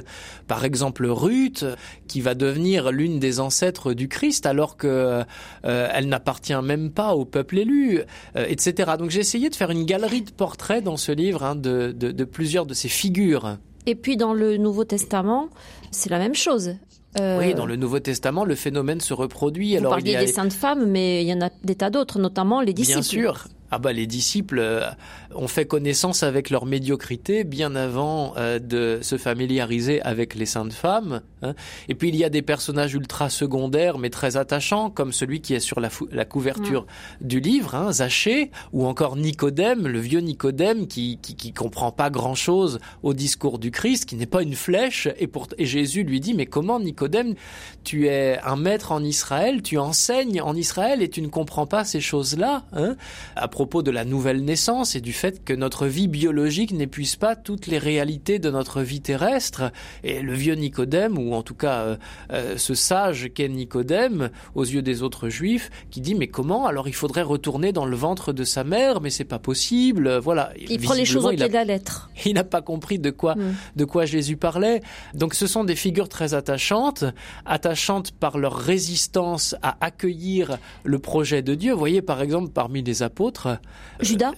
[0.47, 1.65] par exemple Ruth,
[2.07, 5.25] qui va devenir l'une des ancêtres du Christ alors que
[5.65, 8.01] euh, elle n'appartient même pas au peuple élu,
[8.37, 8.93] euh, etc.
[8.99, 12.25] Donc j'ai essayé de faire une galerie de portraits dans ce livre hein, de, de,
[12.25, 13.59] plusieurs de ces figures.
[13.87, 15.49] Et puis dans le Nouveau Testament,
[15.91, 16.77] c'est la même chose.
[17.19, 19.73] Euh, oui, dans le Nouveau Testament, le phénomène se reproduit.
[19.73, 21.75] Vous Alors, parliez il y a des saintes femmes, mais il y en a des
[21.75, 22.99] tas d'autres, notamment les disciples.
[22.99, 23.49] Bien sûr.
[23.71, 24.91] Ah bah les disciples euh,
[25.35, 30.73] ont fait connaissance avec leur médiocrité bien avant euh, de se familiariser avec les saintes
[30.73, 31.23] femmes.
[31.43, 31.55] Hein.
[31.89, 35.55] Et puis il y a des personnages ultra secondaires mais très attachants comme celui qui
[35.55, 36.87] est sur la, la couverture
[37.21, 37.27] mm.
[37.27, 42.11] du livre, hein, Zachée, ou encore Nicodème, le vieux Nicodème qui, qui, qui comprend pas
[42.11, 45.09] grand chose au discours du Christ, qui n'est pas une flèche.
[45.19, 47.35] Et, pour, et Jésus lui dit mais comment Nicodème,
[47.85, 51.85] tu es un maître en Israël, tu enseignes en Israël et tu ne comprends pas
[51.85, 52.97] ces choses-là hein?
[53.61, 57.67] Propos de la nouvelle naissance et du fait que notre vie biologique n'épuise pas toutes
[57.67, 59.71] les réalités de notre vie terrestre.
[60.03, 61.97] Et le vieux Nicodème, ou en tout cas euh,
[62.33, 66.67] euh, ce sage qu'est Nicodème, aux yeux des autres juifs, qui dit mais comment?
[66.67, 70.17] Alors il faudrait retourner dans le ventre de sa mère, mais c'est pas possible.
[70.17, 70.55] Voilà.
[70.57, 72.09] Il prend les choses au pied de la lettre.
[72.25, 73.55] Il n'a pas compris de quoi mm.
[73.77, 74.81] de quoi Jésus parlait.
[75.13, 77.05] Donc ce sont des figures très attachantes,
[77.45, 81.75] attachantes par leur résistance à accueillir le projet de Dieu.
[81.75, 84.33] Vous voyez par exemple parmi les apôtres, euh, Judas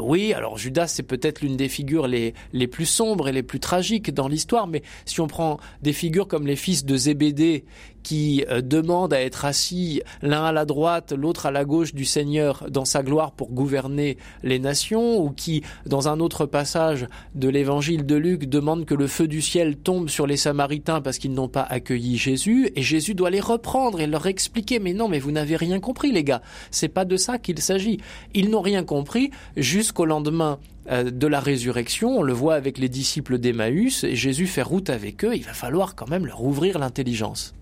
[0.00, 3.60] oui, alors Judas, c'est peut-être l'une des figures les, les plus sombres et les plus
[3.60, 7.64] tragiques dans l'histoire, mais si on prend des figures comme les fils de Zébédée,
[8.02, 12.04] qui euh, demandent à être assis l'un à la droite, l'autre à la gauche du
[12.04, 17.48] Seigneur dans sa gloire pour gouverner les nations, ou qui, dans un autre passage de
[17.48, 21.32] l'évangile de Luc, demandent que le feu du ciel tombe sur les Samaritains parce qu'ils
[21.32, 25.18] n'ont pas accueilli Jésus, et Jésus doit les reprendre et leur expliquer, mais non, mais
[25.18, 26.42] vous n'avez rien compris, les gars.
[26.70, 27.98] C'est pas de ça qu'il s'agit.
[28.34, 30.58] Ils n'ont rien compris jusqu'au lendemain
[30.90, 32.18] euh, de la résurrection.
[32.18, 35.34] On le voit avec les disciples d'Emmaüs, et Jésus fait route avec eux.
[35.34, 37.54] Il va falloir quand même leur ouvrir l'intelligence.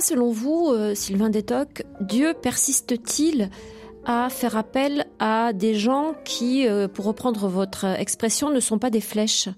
[0.00, 3.50] Selon vous, euh, Sylvain Détoc, Dieu persiste-t-il
[4.04, 8.90] à faire appel à des gens qui, euh, pour reprendre votre expression, ne sont pas
[8.90, 9.48] des flèches?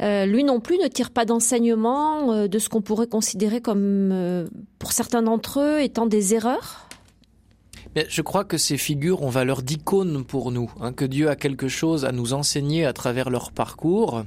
[0.00, 4.92] Euh, lui non plus ne tire pas d'enseignement de ce qu'on pourrait considérer comme, pour
[4.92, 6.88] certains d'entre eux, étant des erreurs?
[8.08, 11.68] Je crois que ces figures ont valeur d'icône pour nous, hein, que Dieu a quelque
[11.68, 14.24] chose à nous enseigner à travers leur parcours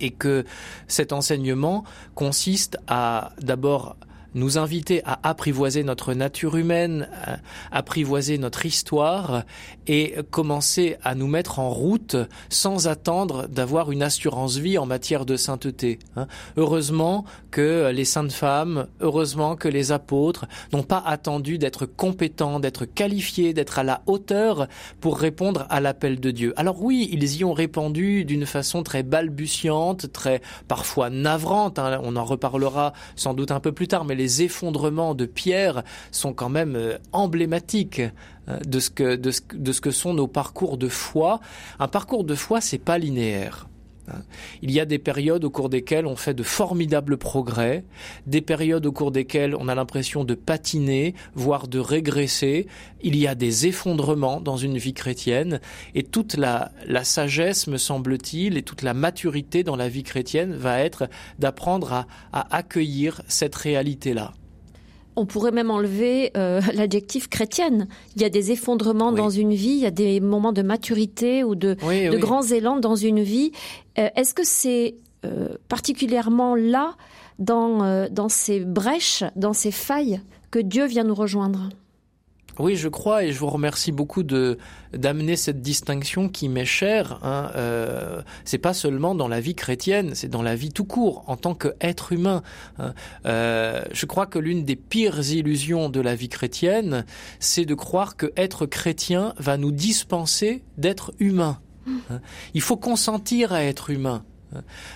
[0.00, 0.44] et que
[0.86, 1.84] cet enseignement
[2.14, 3.96] consiste à d'abord
[4.34, 7.08] nous inviter à apprivoiser notre nature humaine,
[7.70, 9.44] apprivoiser notre histoire
[9.86, 12.16] et commencer à nous mettre en route
[12.48, 15.98] sans attendre d'avoir une assurance vie en matière de sainteté.
[16.16, 16.26] Hein.
[16.56, 22.84] Heureusement que les saintes femmes, heureusement que les apôtres n'ont pas attendu d'être compétents, d'être
[22.84, 24.68] qualifiés, d'être à la hauteur
[25.00, 26.52] pour répondre à l'appel de Dieu.
[26.56, 32.00] Alors oui, ils y ont répondu d'une façon très balbutiante, très parfois navrante, hein.
[32.02, 36.34] on en reparlera sans doute un peu plus tard, mais les effondrements de Pierre sont
[36.34, 38.02] quand même euh, emblématiques
[38.48, 41.40] euh, de ce que, de ce, que sont nos parcours de foi.
[41.78, 43.68] Un parcours de foi, c'est pas linéaire.
[44.10, 44.22] Hein.
[44.62, 47.84] Il y a des périodes au cours desquelles on fait de formidables progrès,
[48.26, 52.66] des périodes au cours desquelles on a l'impression de patiner, voire de régresser.
[53.02, 55.60] Il y a des effondrements dans une vie chrétienne
[55.94, 60.52] et toute la, la sagesse, me semble-t-il, et toute la maturité dans la vie chrétienne
[60.54, 64.32] va être d'apprendre à, à accueillir cette réalité-là
[65.18, 67.88] on pourrait même enlever euh, l'adjectif chrétienne.
[68.16, 71.44] Il y a des effondrements dans une vie, il y a des moments de maturité
[71.44, 71.76] ou de,
[72.18, 73.52] grands élans dans une vie.
[73.98, 76.94] Euh, est-ce que c'est euh, particulièrement là,
[77.38, 81.68] dans, dans ces brèches, dans ces failles, que Dieu vient nous rejoindre?
[82.58, 84.58] Oui, je crois, et je vous remercie beaucoup de
[84.92, 87.18] d'amener cette distinction qui m'est chère.
[87.22, 87.50] Hein.
[87.56, 91.36] Euh, c'est pas seulement dans la vie chrétienne, c'est dans la vie tout court, en
[91.36, 92.42] tant qu'être humain.
[92.78, 92.94] Hein.
[93.26, 97.04] Euh, je crois que l'une des pires illusions de la vie chrétienne,
[97.38, 101.60] c'est de croire que être chrétien va nous dispenser d'être humain.
[101.86, 102.20] Hein.
[102.54, 104.24] Il faut consentir à être humain.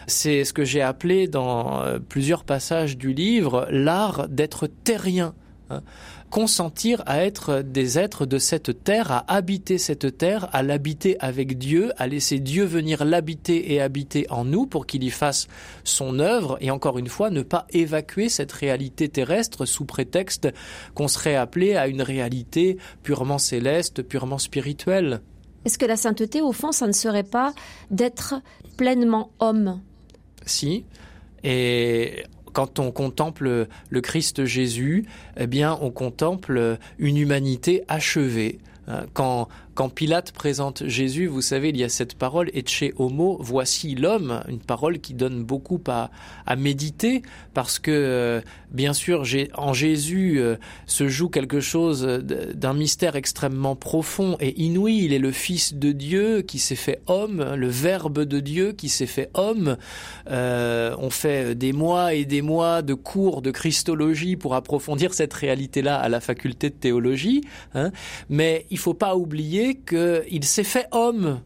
[0.07, 5.35] C'est ce que j'ai appelé dans euh, plusieurs passages du livre l'art d'être terrien.
[6.33, 11.59] Consentir à être des êtres de cette terre, à habiter cette terre, à l'habiter avec
[11.59, 15.47] Dieu, à laisser Dieu venir l'habiter et habiter en nous pour qu'il y fasse
[15.85, 20.49] son œuvre, et encore une fois, ne pas évacuer cette réalité terrestre sous prétexte
[20.95, 25.21] qu'on serait appelé à une réalité purement céleste, purement spirituelle.
[25.66, 27.53] Est-ce que la sainteté, au fond, ça ne serait pas
[27.90, 28.37] d'être
[28.79, 29.83] pleinement homme?
[30.47, 30.87] Si.
[31.45, 38.58] Et quand on contemple le Christ Jésus, eh bien, on contemple une humanité achevée.
[38.88, 43.38] Hein, quand quand Pilate présente Jésus, vous savez, il y a cette parole chez homo,
[43.40, 46.11] voici l'homme, une parole qui donne beaucoup à,
[46.46, 47.22] à méditer,
[47.54, 50.56] parce que euh, bien sûr, en Jésus euh,
[50.87, 55.04] se joue quelque chose d'un mystère extrêmement profond et inouï.
[55.04, 58.88] Il est le Fils de Dieu qui s'est fait homme, le Verbe de Dieu qui
[58.88, 59.76] s'est fait homme.
[60.30, 65.32] Euh, on fait des mois et des mois de cours de Christologie pour approfondir cette
[65.32, 67.42] réalité-là à la faculté de théologie,
[67.74, 67.90] hein.
[68.28, 71.40] mais il faut pas oublier qu'il s'est fait homme.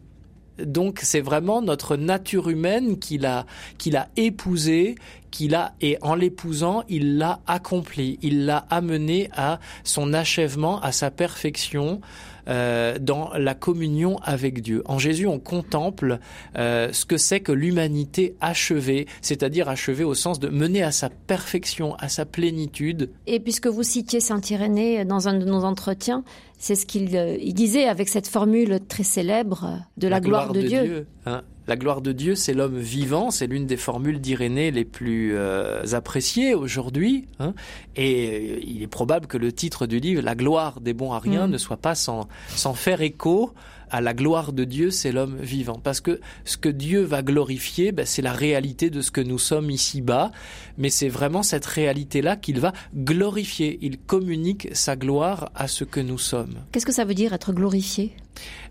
[0.58, 3.44] Donc c'est vraiment notre nature humaine qu'il a
[3.76, 4.94] qu'il a épousé,
[5.36, 10.92] qu'il a et en l'épousant, il l'a accompli, il l'a amené à son achèvement, à
[10.92, 12.00] sa perfection.
[12.48, 14.84] Euh, dans la communion avec Dieu.
[14.84, 16.20] En Jésus, on contemple
[16.56, 21.10] euh, ce que c'est que l'humanité achevée, c'est-à-dire achevée au sens de mener à sa
[21.10, 23.10] perfection, à sa plénitude.
[23.26, 26.22] Et puisque vous citiez Saint Irénée dans un de nos entretiens,
[26.56, 31.06] c'est ce qu'il euh, disait avec cette formule très célèbre de la, gloire, de, Dieu.
[31.26, 31.42] Hein.
[31.68, 35.82] La gloire de Dieu, c'est l'homme vivant, c'est l'une des formules d'Irénée les plus euh,
[35.92, 37.26] appréciées aujourd'hui.
[37.40, 37.54] Hein.
[37.96, 41.18] et euh, il est probable que le titre du livre, La gloire des bons à
[41.18, 41.50] rien, mm.
[41.50, 43.52] ne soit pas sans, sans faire écho
[43.90, 45.80] à la gloire de Dieu, c'est l'homme vivant.
[45.82, 49.38] Parce que ce que Dieu va glorifier, ben, c'est la réalité de ce que nous
[49.38, 50.32] sommes ici-bas,
[50.78, 53.78] mais c'est vraiment cette réalité-là qu'il va glorifier.
[53.82, 56.54] Il communique sa gloire à ce que nous sommes.
[56.72, 58.12] Qu'est-ce que ça veut dire être glorifié?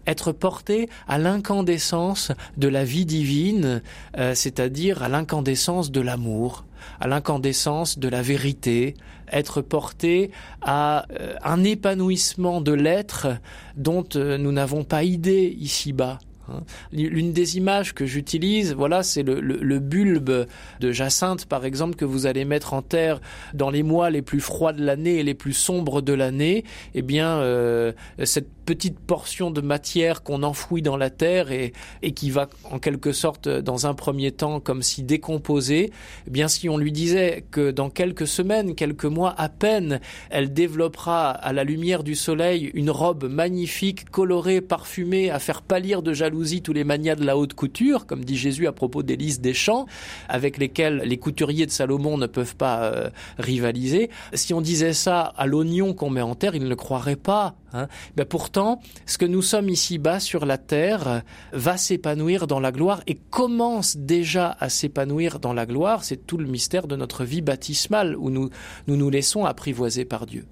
[0.06, 3.82] Être porté à l'incandescence de la vie divine,
[4.18, 6.66] euh, c'est-à-dire à l'incandescence de l'amour,
[7.00, 8.96] à l'incandescence de la vérité,
[9.32, 13.28] être porté à euh, un épanouissement de l'être
[13.76, 16.20] dont euh, nous n'avons pas idée ici-bas.
[16.50, 16.62] Hein.
[16.92, 20.48] L'une des images que j'utilise, voilà, c'est le, le, bulbe
[20.80, 23.20] de jacinthe, par exemple, que vous allez mettre en terre
[23.54, 26.64] dans les mois les plus froids de l'année et les plus sombres de l'année.
[26.94, 27.92] Eh bien, euh,
[28.24, 32.80] cette petite portion de matière qu'on enfouit dans la terre et, et qui va en
[32.80, 35.92] quelque sorte dans un premier temps comme si décomposer,
[36.28, 40.00] eh bien si on lui disait que dans quelques semaines, quelques mois à peine,
[40.32, 46.02] elle développera à la lumière du soleil une robe magnifique, colorée, parfumée, à faire pâlir
[46.02, 49.40] de jalousie tous les manias de la haute couture, comme dit Jésus à propos d'Élise
[49.40, 49.86] Deschamps,
[50.28, 54.10] avec lesquels les couturiers de Salomon ne peuvent pas euh, rivaliser.
[54.34, 57.56] Si on disait ça à l'oignon qu'on met en terre, il ne le croirait pas.
[57.74, 57.88] Hein.
[58.30, 61.24] Pourtant, ce que nous sommes ici-bas sur la terre
[61.54, 66.04] va s'épanouir dans la gloire et commence déjà à s'épanouir dans la gloire.
[66.04, 68.50] C'est tout le mystère de notre vie baptismale où nous,
[68.88, 70.46] nous laissons apprivoiser par Dieu.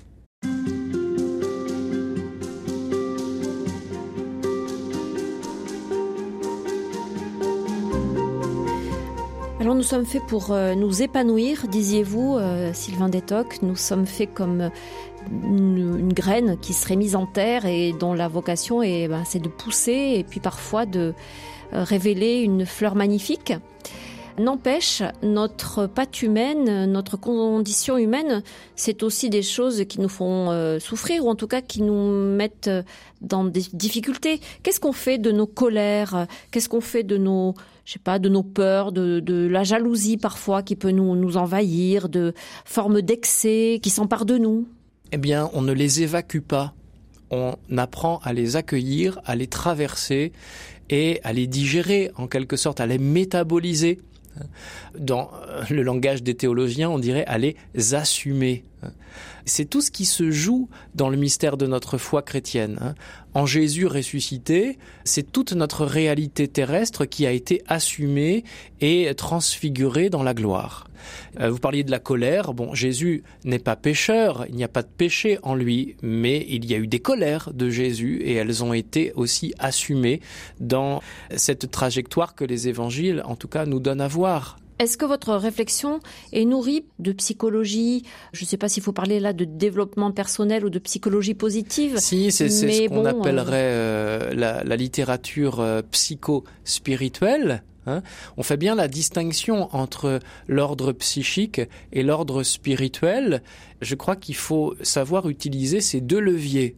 [9.76, 13.64] Nous sommes faits pour euh, nous épanouir, disiez-vous, euh, Sylvain Détoc.
[13.64, 14.70] Nous sommes faits comme
[15.32, 19.50] une, graine qui serait mise en terre et dont la vocation est, ben, c'est de
[19.50, 21.16] pousser et puis parfois de
[21.74, 23.54] euh, révéler une fleur magnifique.
[24.38, 28.44] N'empêche, notre patte humaine, notre condition humaine,
[28.76, 32.36] c'est aussi des choses qui nous font euh, souffrir ou en tout cas qui nous
[32.36, 32.70] mettent
[33.22, 34.40] dans des difficultés.
[34.62, 36.28] Qu'est-ce qu'on fait de nos colères?
[36.52, 37.54] Qu'est-ce qu'on fait de nos,
[37.86, 42.10] je sais pas, de nos peurs, de, la jalousie parfois qui peut nous, nous envahir,
[42.10, 42.34] de
[42.66, 44.68] formes d'excès qui s'emparent de nous
[45.16, 46.74] eh bien, on ne les évacue pas.
[47.30, 50.32] On apprend à les accueillir, à les traverser
[50.90, 54.00] et à les digérer, en quelque sorte, à les métaboliser.
[54.98, 55.30] Dans
[55.70, 57.56] le langage des théologiens, on dirait à les
[57.94, 58.64] assumer.
[59.46, 62.78] C'est tout ce qui se joue dans le mystère de notre foi chrétienne.
[62.82, 62.96] Hein.
[63.34, 68.44] En Jésus ressuscité, c'est toute notre réalité terrestre qui a été assumée
[68.80, 70.88] et transfigurée dans la gloire.
[71.40, 72.54] Euh, vous parliez de la colère.
[72.54, 76.66] Bon, Jésus n'est pas pécheur, il n'y a pas de péché en lui, mais il
[76.66, 80.22] y a eu des colères de Jésus et elles ont été aussi assumées
[80.60, 81.02] dans
[81.36, 84.58] cette trajectoire que les évangiles, en tout cas, nous donnent à voir.
[84.80, 86.00] Est-ce que votre réflexion
[86.32, 88.04] est nourrie de psychologie?
[88.34, 91.98] Je ne sais pas s'il faut parler là de développement personnel ou de psychologie positive.
[92.00, 97.64] Si, c'est ce qu'on appellerait euh, la, la, littérature euh, psycho-spirituelle.
[97.86, 98.02] Hein.
[98.38, 101.62] On fait bien la distinction entre l'ordre psychique
[101.92, 103.44] et l'ordre spirituel.
[103.82, 106.76] Je crois qu'il faut savoir utiliser ces deux leviers.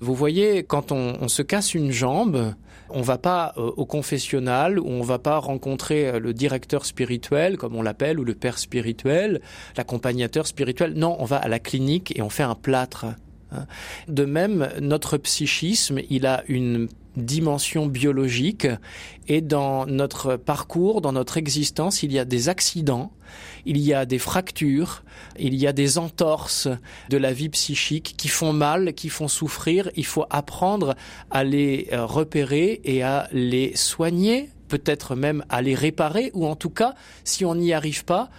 [0.00, 2.54] Vous voyez, quand on, on se casse une jambe,
[2.92, 7.56] on va pas euh, au confessionnal ou on va pas rencontrer euh, le directeur spirituel,
[7.56, 9.40] comme on l'appelle, ou le père spirituel,
[9.76, 10.94] l'accompagnateur spirituel.
[10.94, 13.06] Non, on va à la clinique et on fait un plâtre.
[13.52, 13.66] Hein.
[14.08, 18.66] De même, notre psychisme, il a une dimension biologique
[19.28, 23.12] et dans notre parcours, dans notre existence, il y a des accidents,
[23.66, 25.02] il y a des fractures,
[25.38, 26.68] il y a des entorses
[27.08, 29.90] de la vie psychique qui font mal, qui font souffrir.
[29.96, 30.94] Il faut apprendre
[31.30, 36.56] à les euh, repérer et à les soigner, peut-être même à les réparer, ou en
[36.56, 36.94] tout cas,
[37.24, 38.30] si on n'y arrive pas,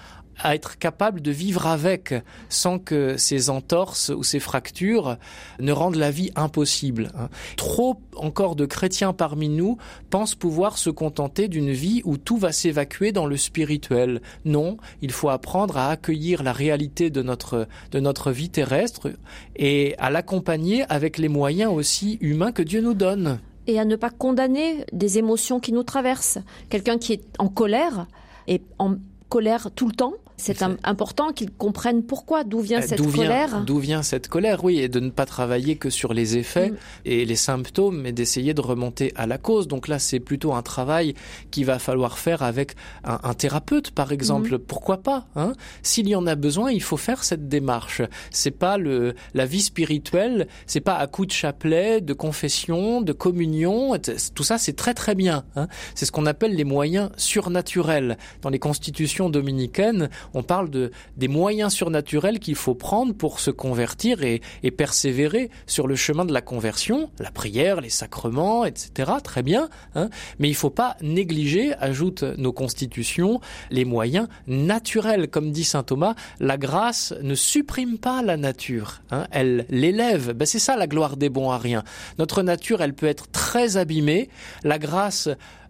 [0.43, 2.13] à être capable de vivre avec
[2.49, 5.17] sans que ces entorses ou ces fractures
[5.59, 7.11] ne rendent la vie impossible.
[7.17, 7.29] Hein.
[7.57, 9.77] Trop encore de chrétiens parmi nous
[10.09, 14.21] pensent pouvoir se contenter d'une vie où tout va s'évacuer dans le spirituel.
[14.45, 19.09] Non, il faut apprendre à accueillir la réalité de notre, de notre vie terrestre
[19.55, 23.39] et à l'accompagner avec les moyens aussi humains que Dieu nous donne.
[23.67, 26.39] Et à ne pas condamner des émotions qui nous traversent.
[26.69, 28.07] Quelqu'un qui est en colère
[28.47, 28.95] et en
[29.29, 33.63] colère tout le temps, c'est important qu'ils comprennent pourquoi, d'où vient euh, cette colère.
[33.65, 36.77] D'où vient cette colère, oui, et de ne pas travailler que sur les effets mm.
[37.05, 39.67] et les symptômes, mais d'essayer de remonter à la cause.
[39.67, 41.13] Donc là, c'est plutôt un travail
[41.51, 42.73] qu'il va falloir faire avec
[43.03, 44.55] un, thérapeute, par exemple.
[44.55, 44.59] Mm.
[44.59, 45.53] Pourquoi pas hein?
[45.83, 48.01] S'il y en a besoin, il faut faire cette démarche.
[48.31, 53.13] C'est pas le la vie spirituelle, c'est pas à coup de chapelet, de confession, de
[53.13, 53.97] communion.
[54.33, 55.43] Tout ça, c'est très très bien.
[55.55, 60.91] Hein c'est ce qu'on appelle les moyens surnaturels dans les constitutions dominicaines on parle de
[61.17, 66.33] des moyens surnaturels qu'il faut prendre pour se convertir et, persévérer sur le chemin de
[66.33, 69.11] la conversion, la prière, les sacrements, etc.
[69.23, 70.09] Très bien, hein
[70.39, 75.29] mais il ne faut pas négliger, ajoute nos constitutions, les moyens naturels.
[75.29, 80.31] Comme dit saint Thomas, la grâce ne supprime pas la nature, hein elle l'élève.
[80.31, 81.83] Ben c'est ça la gloire des bons à rien.
[82.17, 84.29] Notre nature, elle peut être très abîmée.
[84.63, 85.29] La grâce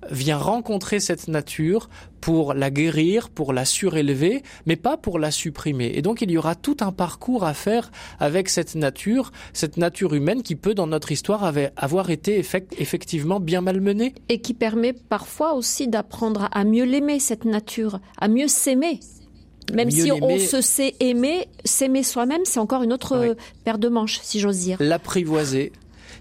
[0.09, 1.89] vient rencontrer cette nature
[2.21, 5.91] pour la guérir, pour la surélever, mais pas pour la supprimer.
[5.95, 10.13] Et donc il y aura tout un parcours à faire avec cette nature, cette nature
[10.13, 12.43] humaine qui peut dans notre histoire avoir été
[12.77, 14.13] effectivement bien malmenée.
[14.29, 18.99] Et qui permet parfois aussi d'apprendre à mieux l'aimer, cette nature, à mieux s'aimer.
[19.73, 24.19] Même si on se sait aimer, s'aimer soi-même, c'est encore une autre paire de manches,
[24.21, 24.77] si j'ose dire.
[24.79, 25.71] L'apprivoiser,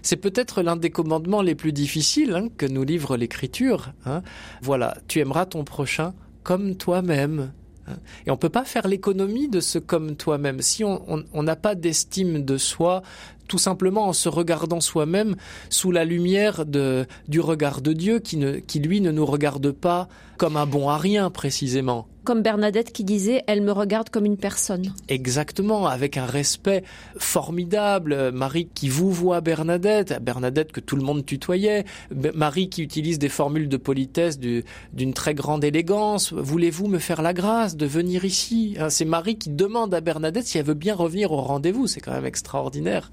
[0.01, 3.93] c'est peut-être l'un des commandements les plus difficiles hein, que nous livre l'Écriture.
[4.05, 4.21] Hein.
[4.61, 7.51] Voilà, tu aimeras ton prochain comme toi-même.
[7.87, 7.97] Hein.
[8.25, 10.61] Et on ne peut pas faire l'économie de ce comme toi-même.
[10.61, 13.01] Si on n'a pas d'estime de soi,
[13.47, 15.35] tout simplement en se regardant soi-même
[15.69, 19.71] sous la lumière de, du regard de Dieu qui, ne, qui lui ne nous regarde
[19.71, 22.07] pas comme un bon à rien précisément.
[22.23, 24.93] Comme Bernadette qui disait, elle me regarde comme une personne.
[25.07, 26.83] Exactement, avec un respect
[27.17, 28.31] formidable.
[28.31, 31.85] Marie qui vous voit Bernadette, Bernadette que tout le monde tutoyait,
[32.33, 36.31] Marie qui utilise des formules de politesse d'une très grande élégance.
[36.33, 38.75] Voulez-vous me faire la grâce de venir ici?
[38.79, 41.87] Hein, C'est Marie qui demande à Bernadette si elle veut bien revenir au rendez-vous.
[41.87, 43.11] C'est quand même extraordinaire.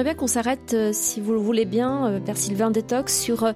[0.00, 3.44] J'aimerais bien qu'on s'arrête, euh, si vous le voulez bien, euh, Père Sylvain Détox, sur
[3.44, 3.52] euh,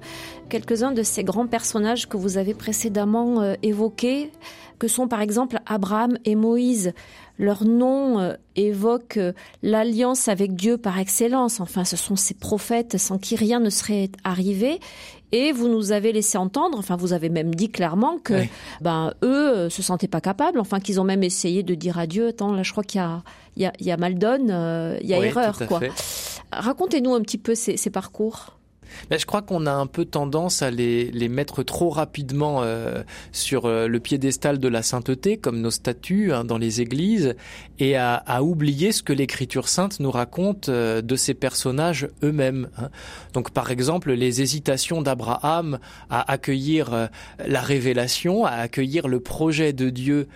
[0.47, 4.31] quelques-uns de ces grands personnages que vous avez précédemment évoqués,
[4.77, 6.93] que sont par exemple Abraham et Moïse.
[7.39, 9.17] Leur nom évoque
[9.63, 11.59] l'alliance avec Dieu par excellence.
[11.61, 14.79] Enfin, ce sont ces prophètes sans qui rien ne serait arrivé.
[15.31, 18.43] Et vous nous avez laissé entendre, enfin, vous avez même dit clairement que,
[18.81, 20.59] ben, eux se sentaient pas capables.
[20.59, 23.03] Enfin, qu'ils ont même essayé de dire à Dieu, attends, là, je crois qu'il y
[23.03, 23.23] a
[23.55, 25.57] il y a, y a mal donne, euh, il y a erreur.
[25.67, 25.81] Quoi.
[26.59, 28.57] Racontez-nous un petit peu ces, parcours.
[29.09, 33.03] Mais je crois qu'on a un peu tendance à les, les mettre trop rapidement euh,
[33.31, 37.35] sur euh, le piédestal de la sainteté, comme nos statues hein, dans les églises,
[37.79, 42.69] et à, à, oublier ce que l'Écriture sainte nous raconte euh, de ces personnages eux-mêmes.
[42.77, 42.89] Hein.
[43.33, 45.79] Donc, par exemple, les hésitations d'Abraham
[46.09, 47.09] à accueillir
[47.45, 50.27] la révélation, à accueillir le projet de Dieu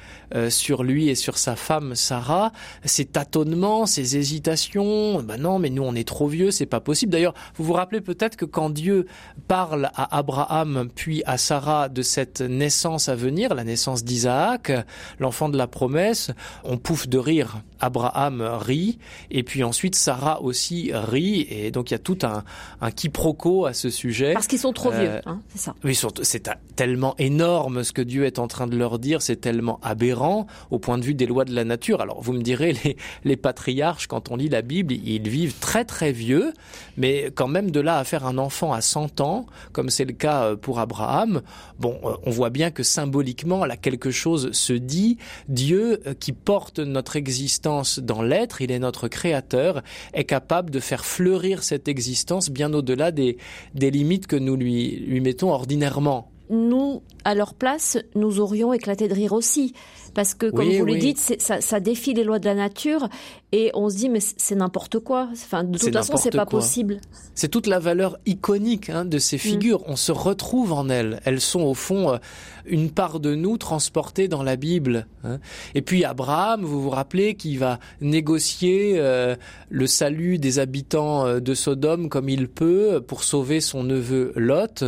[0.49, 2.51] sur lui et sur sa femme Sarah,
[2.84, 5.22] ces tâtonnements, ces hésitations.
[5.22, 7.12] Ben non, mais nous on est trop vieux, c'est pas possible.
[7.12, 9.06] D'ailleurs, vous vous rappelez peut-être que quand Dieu
[9.47, 14.72] parle à Abraham puis à Sarah de cette naissance à venir, la naissance d'Isaac,
[15.20, 16.32] l'enfant de la promesse,
[16.64, 17.62] on pouffe de rire.
[17.80, 19.00] Abraham rit
[19.32, 22.43] et puis ensuite Sarah aussi rit et donc il y a tout un,
[22.82, 24.34] un quiproquo à ce sujet.
[24.34, 25.76] Parce qu'ils sont trop vieux, euh, hein, c'est ça.
[25.84, 29.80] Oui, c'est tellement énorme ce que Dieu est en train de leur dire, c'est tellement
[29.82, 32.02] aberrant au point de vue des lois de la nature.
[32.02, 35.86] Alors vous me direz, les, les patriarches, quand on lit la Bible, ils vivent très
[35.86, 36.54] très vieux,
[36.97, 40.14] mais quand même de là à faire un enfant à 100 ans, comme c'est le
[40.14, 41.42] cas euh, pour Abraham,
[41.80, 45.18] bon, euh, on voit bien que symboliquement, là, quelque chose se dit.
[45.48, 49.82] Dieu, euh, qui porte notre existence dans l'être, il est notre créateur,
[50.14, 53.38] est capable de faire fleurir cette existence bien au-delà des,
[53.76, 59.08] des limites que nous lui, lui mettons ordinairement nous, à leur place, nous aurions éclaté
[59.08, 59.74] de rire aussi.
[60.20, 63.07] Parce que, comme vous le dites, ça, ça, défie les lois de la nature
[63.53, 65.30] et on se dit, mais c'est n'importe quoi.
[65.32, 66.99] Enfin, de toute façon, c'est pas possible.
[67.36, 69.39] C'est toute la valeur iconique hein, de ces mm.
[69.39, 69.84] figures.
[69.88, 71.22] On se retrouve en elles.
[71.24, 72.17] Elles sont, au fond, euh,
[72.65, 75.07] une part de nous transportée dans la Bible.
[75.24, 75.39] Hein.
[75.74, 79.36] Et puis, Abraham, vous vous rappelez, qui va négocier euh,
[79.70, 84.84] le salut des habitants euh, de Sodome comme il peut pour sauver son neveu Lot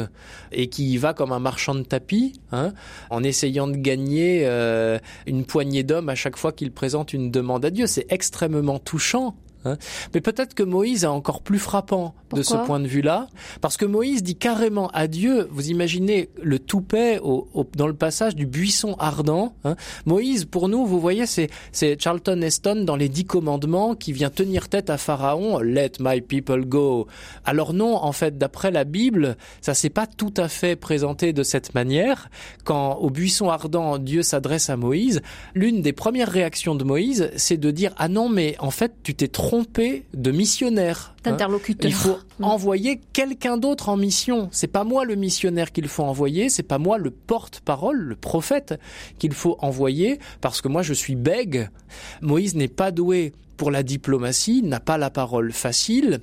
[0.51, 2.73] et qui y va comme un marchand de tapis, hein,
[3.09, 4.45] en essayant de gagner
[5.25, 7.87] une poignée d'hommes à chaque fois qu'il présente une demande à Dieu.
[7.87, 9.35] C'est extrêmement touchant
[9.65, 9.77] Hein.
[10.13, 13.27] Mais peut-être que Moïse est encore plus frappant de ce point de vue-là,
[13.59, 18.35] parce que Moïse dit carrément à Dieu, vous imaginez le toupet au, dans le passage
[18.35, 19.53] du buisson ardent.
[19.65, 19.75] Hein.
[20.05, 21.49] Moïse, pour nous, vous voyez, c'est,
[21.99, 26.65] Charlton Heston dans les Dix Commandements qui vient tenir tête à Pharaon, Let my people
[26.65, 27.07] go.
[27.45, 31.43] Alors non, en fait, d'après la Bible, ça s'est pas tout à fait présenté de
[31.43, 32.29] cette manière.
[32.63, 35.21] Quand au buisson ardent, Dieu s'adresse à Moïse,
[35.53, 39.13] l'une des premières réactions de Moïse, c'est de dire, ah non, mais en fait, tu
[39.13, 41.13] t'es trop tromper de missionnaire.
[41.25, 41.31] Hein.
[41.89, 44.47] Il faut envoyer quelqu'un d'autre en mission.
[44.53, 48.79] C'est pas moi le missionnaire qu'il faut envoyer, c'est pas moi le porte-parole, le prophète
[49.19, 51.69] qu'il faut envoyer, parce que moi je suis bègue.
[52.21, 56.21] Moïse n'est pas doué pour la diplomatie, n'a pas la parole facile.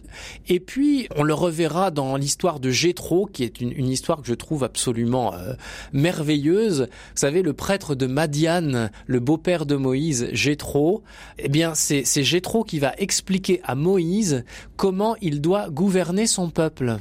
[0.49, 4.34] Et puis, on le reverra dans l'histoire de Jétro, qui est une, histoire que je
[4.34, 5.53] trouve absolument euh,
[5.93, 6.89] merveilleuse.
[6.91, 11.05] Vous savez, le prêtre de Madiane, le beau-père de Moïse, Jétro,
[11.39, 16.99] eh bien, c'est Jétro qui va expliquer à Moïse comment il doit gouverner son peuple.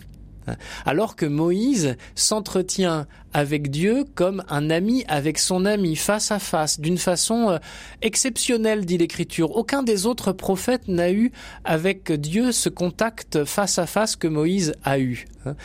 [0.85, 3.07] Alors que Moïse s'entretient
[3.37, 7.57] avec Dieu comme un ami avec son ami, face à face, d'une façon euh,
[8.01, 9.55] exceptionnelle, dit l'Écriture.
[9.55, 11.31] Aucun des autres prophètes n'a eu
[11.63, 15.27] avec Dieu ce contact face à face que Moïse a eu.
[15.45, 15.55] Hein.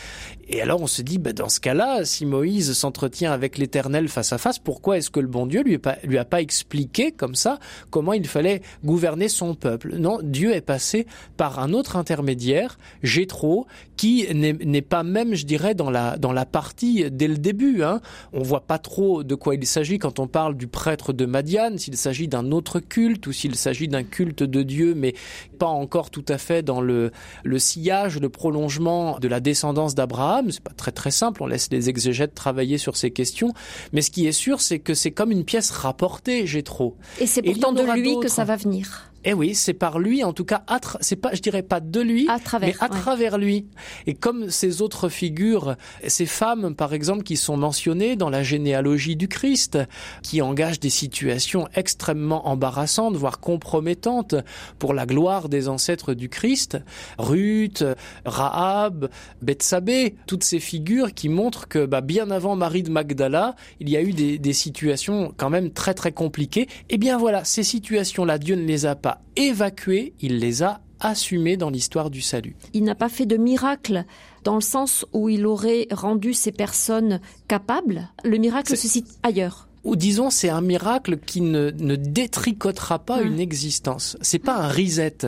[0.49, 4.35] Et alors on se dit, bah, dans ce cas-là, si Moïse s'entretient avec l'Éternel face
[4.35, 7.59] à face, pourquoi est-ce que le bon Dieu lui, lui a pas expliqué comme ça
[7.89, 9.97] comment il fallait gouverner son peuple?
[9.97, 11.07] Non, Dieu est passé
[11.39, 13.67] par un autre intermédiaire, Jéthro,
[13.97, 17.83] qui n'est pas même, je dirais, dans la dans la partie dès le début on
[17.83, 18.01] Hein.
[18.33, 21.79] On voit pas trop de quoi il s'agit quand on parle du prêtre de Madiane,
[21.79, 25.15] s'il s'agit d'un autre culte ou s'il s'agit d'un culte de Dieu, mais
[25.59, 27.13] pas encore tout à fait dans le,
[27.45, 30.51] le sillage, le prolongement de la descendance d'Abraham.
[30.51, 31.43] C'est pas très très simple.
[31.43, 33.53] On laisse les exégètes travailler sur ces questions.
[33.93, 36.97] Mais ce qui est sûr, c'est que c'est comme une pièce rapportée, j'ai trop.
[37.21, 39.12] Et c'est pourtant de lui que ça va venir.
[39.25, 40.65] Eh oui, c'est par lui, en tout cas,
[41.01, 42.27] c'est pas, je dirais pas de lui,
[42.61, 43.67] mais à travers lui.
[44.07, 49.15] Et comme ces autres figures, ces femmes, par exemple, qui sont mentionnées dans la généalogie
[49.15, 49.79] du Christ,
[50.23, 54.35] qui engagent des situations extrêmement embarrassantes, voire compromettantes
[54.81, 56.79] pour la gloire des ancêtres du Christ,
[57.19, 57.85] Ruth,
[58.25, 59.09] Rahab,
[59.41, 63.97] Bethsabée, toutes ces figures qui montrent que, bah, bien avant Marie de Magdala, il y
[63.97, 66.69] a eu des, des situations quand même très très compliquées.
[66.91, 71.57] Eh bien voilà, ces situations-là, Dieu ne les a pas évacué, il les a assumés
[71.57, 72.57] dans l'histoire du salut.
[72.73, 74.05] Il n'a pas fait de miracle
[74.45, 78.09] dans le sens où il aurait rendu ces personnes capables.
[78.25, 83.27] Le miracle se situe ailleurs ou disons c'est un miracle qui ne, détricotera pas mmh.
[83.27, 84.17] une existence.
[84.21, 85.19] C'est pas un reset.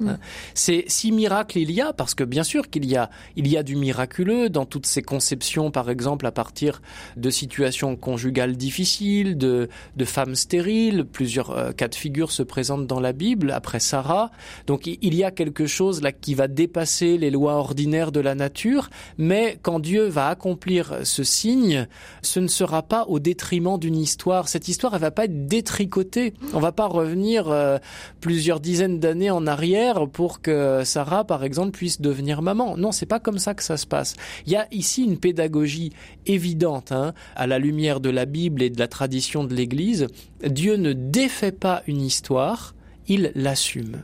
[0.00, 0.18] Hein.
[0.54, 3.56] C'est si miracle il y a, parce que bien sûr qu'il y a, il y
[3.56, 6.82] a du miraculeux dans toutes ces conceptions, par exemple à partir
[7.16, 11.04] de situations conjugales difficiles, de, de femmes stériles.
[11.04, 14.30] Plusieurs euh, cas de figure se présentent dans la Bible après Sarah.
[14.66, 18.34] Donc il y a quelque chose là qui va dépasser les lois ordinaires de la
[18.34, 21.86] nature, mais quand Dieu va accomplir ce signe,
[22.22, 24.48] ce ne sera pas au détriment d'une histoire.
[24.48, 26.34] Cette histoire, elle va pas être détricotée.
[26.52, 27.78] On va pas revenir euh,
[28.20, 32.76] plusieurs dizaines d'années en arrière pour que Sarah, par exemple, puisse devenir maman.
[32.76, 34.14] Non, c'est pas comme ça que ça se passe.
[34.46, 35.92] Il y a ici une pédagogie
[36.26, 40.06] évidente, hein, à la lumière de la Bible et de la tradition de l'Église.
[40.44, 42.74] Dieu ne défait pas une histoire,
[43.08, 44.02] il l'assume.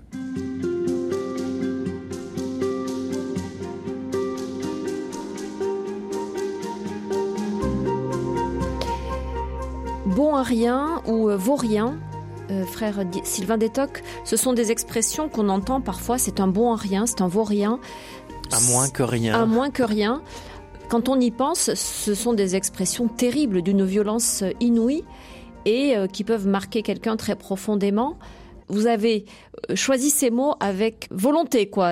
[10.06, 11.98] Bon à rien ou vaut rien,
[12.50, 16.76] euh, frère Sylvain Détoc, ce sont des expressions qu'on entend parfois, c'est un bon à
[16.76, 17.78] rien, c'est un vaut rien.
[18.52, 19.40] À moins que rien.
[19.40, 20.22] À moins que rien.
[20.88, 25.04] Quand on y pense, ce sont des expressions terribles, d'une violence inouïe
[25.64, 28.16] et euh, qui peuvent marquer quelqu'un très profondément
[28.72, 29.24] vous avez
[29.68, 31.90] euh, choisi ces mots avec volonté, quoi.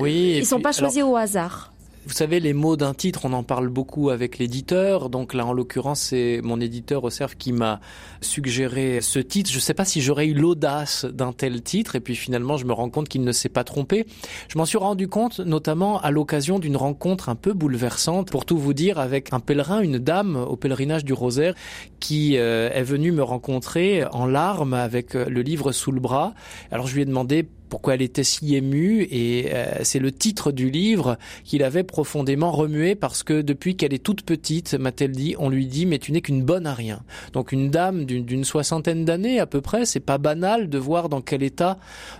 [0.00, 1.73] oui, ils sont pas choisis au hasard.
[2.06, 5.08] Vous savez, les mots d'un titre, on en parle beaucoup avec l'éditeur.
[5.08, 7.80] Donc là, en l'occurrence, c'est mon éditeur au CERF qui m'a
[8.20, 9.50] suggéré ce titre.
[9.50, 11.96] Je ne sais pas si j'aurais eu l'audace d'un tel titre.
[11.96, 14.04] Et puis finalement, je me rends compte qu'il ne s'est pas trompé.
[14.48, 18.58] Je m'en suis rendu compte notamment à l'occasion d'une rencontre un peu bouleversante, pour tout
[18.58, 21.54] vous dire, avec un pèlerin, une dame au pèlerinage du Rosaire,
[22.00, 26.34] qui euh, est venue me rencontrer en larmes avec euh, le livre sous le bras.
[26.70, 30.52] Alors je lui ai demandé pourquoi elle était si émue et euh, c'est le titre
[30.52, 35.34] du livre qui l'avait profondément remué parce que depuis qu'elle est toute petite, m'a-t-elle dit,
[35.40, 37.00] on lui dit mais tu n'es qu'une bonne à rien.
[37.32, 41.20] Donc une dame d'une soixantaine d'années à peu près, c'est pas banal de voir dans
[41.20, 41.76] quel état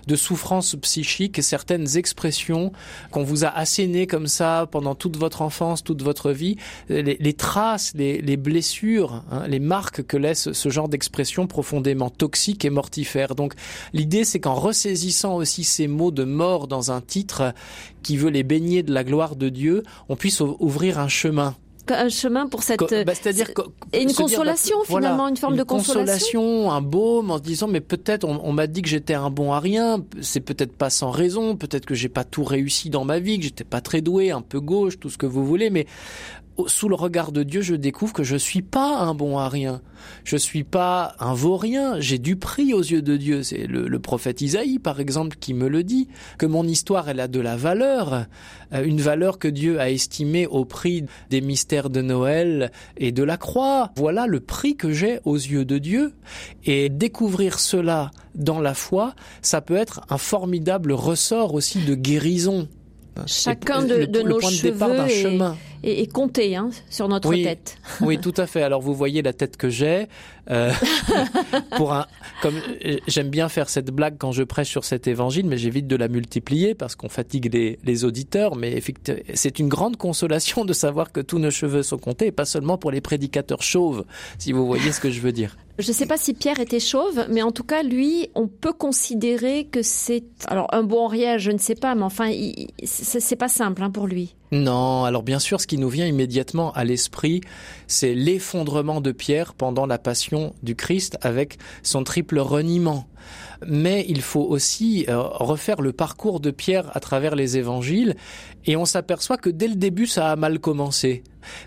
[0.07, 2.73] de souffrance psychique certaines expressions
[3.11, 6.57] qu'on vous a assénées comme ça pendant toute votre enfance, toute votre vie,
[6.89, 12.69] les, traces, les, blessures, hein, les marques que laisse ce genre d'expression profondément toxique et
[12.69, 13.35] mortifère.
[13.35, 13.53] Donc
[13.93, 17.53] l'idée c'est qu'en ressaisissant aussi ces mots de mort dans un titre
[18.01, 21.53] qui veut les baigner de la gloire de Dieu, on puisse ouvrir un chemin.
[21.87, 23.51] Un chemin pour cette bah, c'est-à-dire
[23.93, 27.79] et une consolation bah, finalement une forme de consolation un baume en se disant mais
[27.79, 31.55] peut-être on, m'a dit que j'étais un bon à rien c'est peut-être pas sans raison
[31.55, 34.41] peut-être que j'ai pas tout réussi dans ma vie que j'étais pas très doué un
[34.41, 35.85] peu gauche tout ce que vous voulez mais
[36.67, 39.81] sous le regard de Dieu, je découvre que je suis pas un bon à rien.
[40.23, 41.99] Je suis pas un vaurien.
[41.99, 43.43] J'ai du prix aux yeux de Dieu.
[43.43, 46.07] C'est le, prophète Isaïe, par exemple, qui me le dit.
[46.37, 48.25] Que mon histoire, elle a de la valeur.
[48.73, 53.23] Euh, une valeur que Dieu a estimée au prix des mystères de Noël et de
[53.23, 53.91] la croix.
[53.97, 56.13] Voilà le prix que j'ai aux yeux de Dieu.
[56.63, 62.67] Et découvrir cela dans la foi, ça peut être un formidable ressort aussi de guérison.
[63.25, 65.57] Chacun de, nos cheveux chemin.
[65.87, 67.77] Est, compté hein, sur notre tête.
[68.01, 68.63] oui, tout à fait.
[68.63, 70.07] Alors vous voyez la tête que j'ai.
[70.49, 70.71] Euh,
[71.77, 72.05] pour un,
[72.41, 72.55] comme
[72.85, 75.95] euh, j'aime bien faire cette blague quand je prêche sur cet évangile, mais j'évite de
[75.95, 78.55] la multiplier parce qu'on fatigue les, les auditeurs.
[78.55, 78.81] Mais
[79.33, 82.77] c'est une grande consolation de savoir que tous nos cheveux sont comptés, et pas seulement
[82.77, 84.05] pour les prédicateurs chauves,
[84.39, 85.55] si vous voyez ce que je veux dire.
[85.77, 88.71] Je ne sais pas si Pierre était chauve, mais en tout cas, lui, on peut
[88.71, 92.31] considérer que c'est alors un bon riel, je ne sais pas, mais enfin,
[92.85, 94.35] c'est pas simple hein, pour lui.
[94.55, 97.41] Non, alors bien sûr, ce qui nous vient immédiatement à l'esprit,
[97.87, 103.05] c'est l'effondrement de Pierre pendant la passion du Christ avec son triple reniement.
[103.67, 108.15] Mais il faut aussi euh, refaire le parcours de Pierre à travers les évangiles
[108.65, 111.23] et on s'aperçoit que dès le début ça a mal commencé.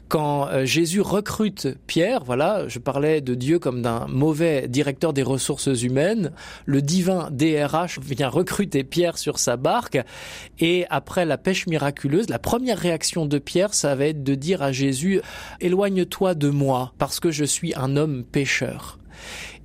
[0.09, 5.23] Quand euh, Jésus recrute Pierre, voilà, je parlais de Dieu comme d'un mauvais directeur des
[5.23, 6.33] ressources humaines,
[6.67, 9.99] le divin DRH vient recruter Pierre sur sa barque
[10.59, 14.63] et après la pêche miraculeuse, la première réaction de Pierre, ça va être de dire
[14.63, 15.21] à Jésus,
[15.61, 18.99] éloigne-toi de moi parce que je suis un homme pécheur.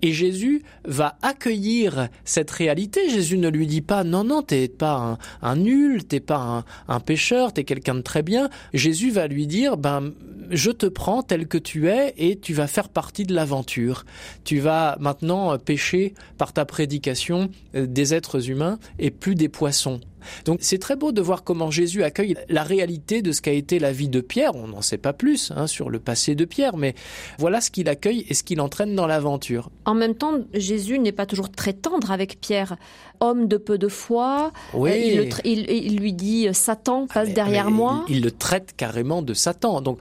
[0.04, 3.10] Et Jésus va accueillir cette réalité.
[3.10, 6.94] Jésus ne lui dit pas non non t'es pas un, un nul, t'es pas un,
[6.94, 8.50] un t'es quelqu'un de très bien.
[8.74, 10.12] Jésus va lui dire ben
[10.52, 14.04] je te prends tel que tu es et tu vas faire partie de l'aventure.
[14.44, 20.02] Tu vas maintenant pêcher par ta prédication euh, des êtres humains et plus des poissons.
[20.46, 23.80] Donc c'est très beau de voir comment Jésus accueille la réalité de ce qu'a été
[23.80, 24.56] la vie de Pierre.
[24.56, 26.96] On n'en sait pas plus hein, sur le passé de Pierre, mais
[27.38, 29.70] voilà ce qu'il accueille et ce qu'il entraîne dans l'aventure.
[29.86, 32.78] En même temps, Jésus n'est pas toujours très tendre avec Pierre.
[33.24, 35.18] Homme de peu de foi, oui.
[35.18, 38.04] Euh, il, lui dit euh, Satan passe ah, derrière moi.
[38.10, 39.80] Il, le traite carrément de Satan.
[39.80, 40.00] Donc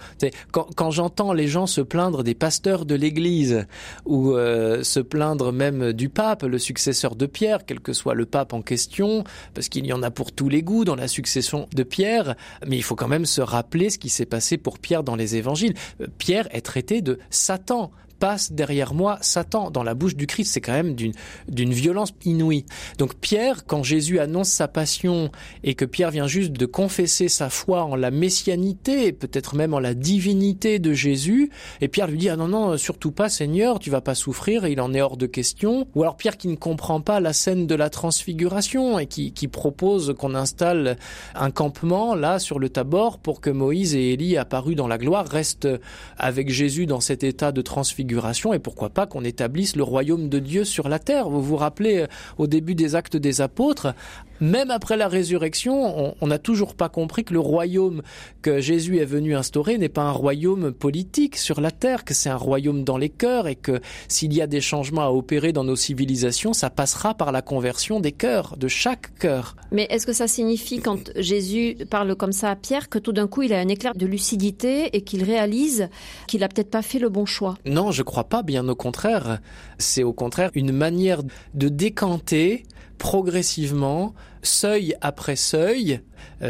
[0.51, 3.65] quand, j'entends les gens se plaindre des pasteurs de l'Église
[4.07, 8.27] ou euh, se plaindre même du pape, le successeur de Pierre, quel que soit le
[8.27, 9.23] pape en question,
[9.55, 12.35] parce qu'il y en a pour tous les goûts dans la succession de Pierre,
[12.67, 15.37] mais il faut quand même se rappeler ce qui s'est passé pour Pierre dans les
[15.37, 15.75] évangiles.
[16.19, 17.93] Pierre est traité de Satan
[18.23, 20.53] passe derrière moi Satan dans la bouche du Christ.
[20.53, 22.67] C'est quand même d'une, violence inouïe.
[22.97, 25.33] Donc Pierre, quand Jésus annonce sa passion
[25.65, 29.81] et que Pierre vient juste de confesser sa foi en la messianité, peut-être même en
[29.81, 31.51] la divinité de Jésus,
[31.81, 34.81] et Pierre lui dit, ah non, non, surtout pas Seigneur, tu vas pas souffrir, il
[34.81, 35.89] en est hors de question.
[35.97, 39.49] Ou alors Pierre qui ne comprend pas la scène de la transfiguration et qui, qui
[39.49, 40.97] propose qu'on installe
[41.35, 45.27] un campement là sur le Tabor pour que Moïse et Élie apparus dans la gloire
[45.27, 45.69] restent
[46.17, 48.12] avec Jésus dans cet état de transfiguration
[48.55, 51.29] et pourquoi pas qu'on établisse le royaume de Dieu sur la terre.
[51.29, 52.07] Vous vous rappelez euh,
[52.39, 53.95] au début des actes des apôtres,
[54.43, 58.03] même après la résurrection, on n'a toujours pas compris que le royaume
[58.43, 62.29] que Jésus est venu instaurer n'est pas un royaume politique sur la terre, que c'est
[62.29, 65.63] un royaume dans les cœurs et que s'il y a des changements à opérer dans
[65.63, 69.55] nos civilisations, ça passera par la conversion des cœurs, de chaque cœur.
[69.71, 73.29] Mais est-ce que ça signifie quand Jésus parle comme ça à Pierre que tout d'un
[73.29, 75.89] coup il a un éclair de lucidité et qu'il réalise
[76.27, 77.55] qu'il a peut-être pas fait le bon choix?
[77.65, 79.41] Non, je crois pas, bien au contraire.
[79.79, 81.23] C'est au contraire une manière
[81.55, 82.65] de décanter
[82.99, 86.01] progressivement, seuil après seuil,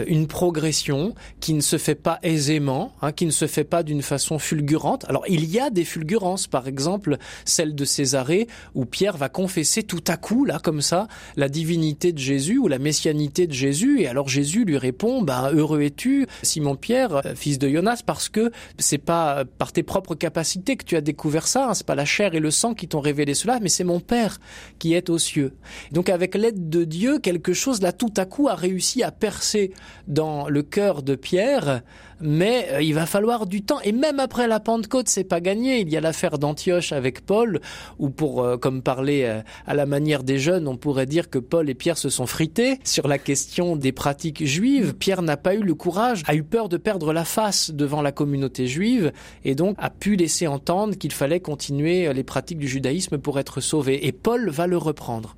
[0.07, 4.03] une progression qui ne se fait pas aisément, hein, qui ne se fait pas d'une
[4.03, 5.05] façon fulgurante.
[5.09, 9.83] Alors il y a des fulgurances, par exemple celle de Césarée où Pierre va confesser
[9.83, 14.01] tout à coup là comme ça la divinité de Jésus ou la messianité de Jésus
[14.01, 18.29] et alors Jésus lui répond ben heureux es-tu Simon Pierre euh, fils de Jonas parce
[18.29, 21.95] que c'est pas par tes propres capacités que tu as découvert ça, hein, c'est pas
[21.95, 24.39] la chair et le sang qui t'ont révélé cela, mais c'est mon Père
[24.79, 25.55] qui est aux cieux.
[25.91, 29.62] Donc avec l'aide de Dieu, quelque chose là tout à coup a réussi à percer
[30.09, 31.83] dans le cœur de Pierre,
[32.23, 33.81] mais euh, il va falloir du temps.
[33.85, 35.81] Et même après la Pentecôte, c'est pas gagné.
[35.81, 37.61] Il y a l'affaire d'Antioche avec Paul,
[37.99, 41.39] où pour, euh, comme parler euh, à la manière des jeunes, on pourrait dire que
[41.39, 44.95] Paul et Pierre se sont frités sur la question des pratiques juives.
[44.95, 48.13] Pierre n'a pas eu le courage, a eu peur de perdre la face devant la
[48.13, 49.13] communauté juive,
[49.45, 53.61] et donc a pu laisser entendre qu'il fallait continuer les pratiques du judaïsme pour être
[53.61, 54.07] sauvé.
[54.07, 55.37] Et Paul va le reprendre.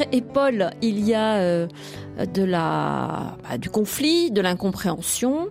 [0.00, 1.66] Pierre et Paul, il y a euh,
[2.32, 5.48] de la, bah, du conflit, de l'incompréhension.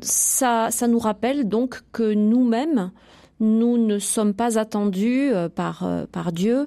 [0.00, 2.90] Ça, ça nous rappelle donc que nous-mêmes,
[3.38, 6.66] nous ne sommes pas attendus euh, par, euh, par Dieu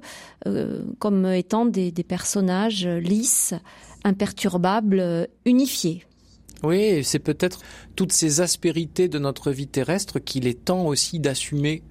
[0.99, 3.53] comme étant des, des personnages lisses,
[4.05, 6.05] imperturbables, unifiés.
[6.63, 7.59] Oui, c'est peut-être
[7.97, 11.84] toutes ces aspérités de notre vie terrestre qu'il est temps aussi d'assumer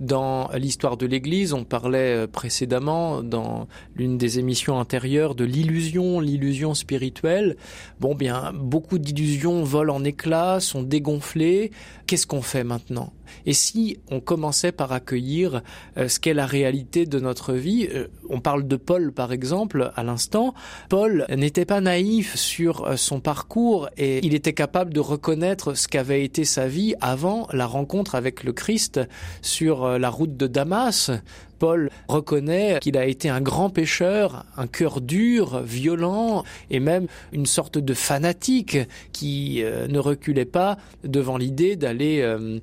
[0.00, 6.18] dans l'histoire de l'Église, on parlait euh, précédemment dans l'une des émissions antérieures de l'illusion,
[6.18, 7.56] l'illusion spirituelle.
[8.00, 11.70] Bon, bien, beaucoup d'illusions volent en éclats, sont dégonflées.
[12.06, 13.12] Qu'est-ce qu'on fait maintenant?
[13.46, 15.62] Et si on commençait par accueillir
[15.96, 19.92] euh, ce qu'est la réalité de notre vie euh, On parle de Paul, par exemple,
[19.94, 20.54] à l'instant.
[20.88, 26.24] Paul n'était pas naïf sur son parcours et il était capable de reconnaître ce qu'avait
[26.24, 29.00] été sa vie avant la rencontre avec le Christ
[29.40, 31.10] sur euh, la route de Damas,
[31.58, 37.46] Paul reconnaît qu'il a été un grand pécheur, un cœur dur, violent et même une
[37.46, 38.78] sorte de fanatique
[39.12, 42.60] qui euh, ne reculait pas devant l'idée d'aller euh,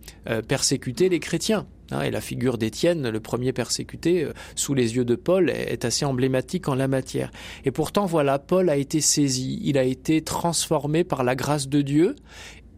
[0.48, 1.66] persécuter les chrétiens.
[1.94, 6.06] Hein, et la figure d'Étienne, le premier persécuté, sous les yeux de Paul, est assez
[6.06, 7.32] emblématique en la matière.
[7.66, 11.82] Et pourtant, voilà, Paul a été saisi, il a été transformé par la grâce de
[11.82, 12.16] Dieu,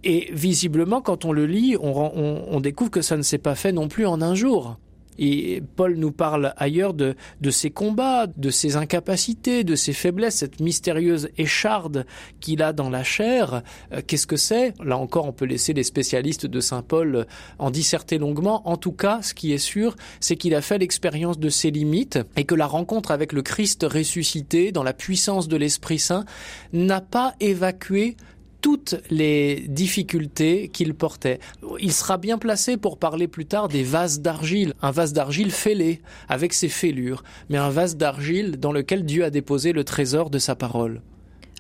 [0.04, 3.88] et visiblement, quand on le lit, on, découvre que ça ne s'est pas fait non
[3.88, 4.78] plus en un jour.
[5.20, 10.38] Et Paul nous parle ailleurs de, de ses combats, de ses incapacités, de ses faiblesses,
[10.38, 12.08] cette mystérieuse écharde
[12.40, 13.62] qu'il a dans la chair.
[13.92, 14.74] Euh, qu'est-ce que c'est?
[14.84, 17.28] Là encore, on peut laisser les spécialistes de Saint Paul
[17.60, 18.68] en disserter longuement.
[18.68, 22.20] En tout cas, ce qui est sûr, c'est qu'il a fait l'expérience de ses limites
[22.36, 26.26] et que la rencontre avec le Christ ressuscité dans la puissance de l'Esprit Saint
[26.72, 28.18] n'a pas évacué
[28.64, 31.40] toutes les difficultés qu'il portait.
[31.80, 36.02] Il sera bien placé pour parler plus tard des vases d'argile, un vase d'argile fêlé,
[36.30, 40.40] avec ses fêlures, mais un vase d'argile dans lequel Dieu a déposé le trésor de
[40.40, 41.02] sa parole.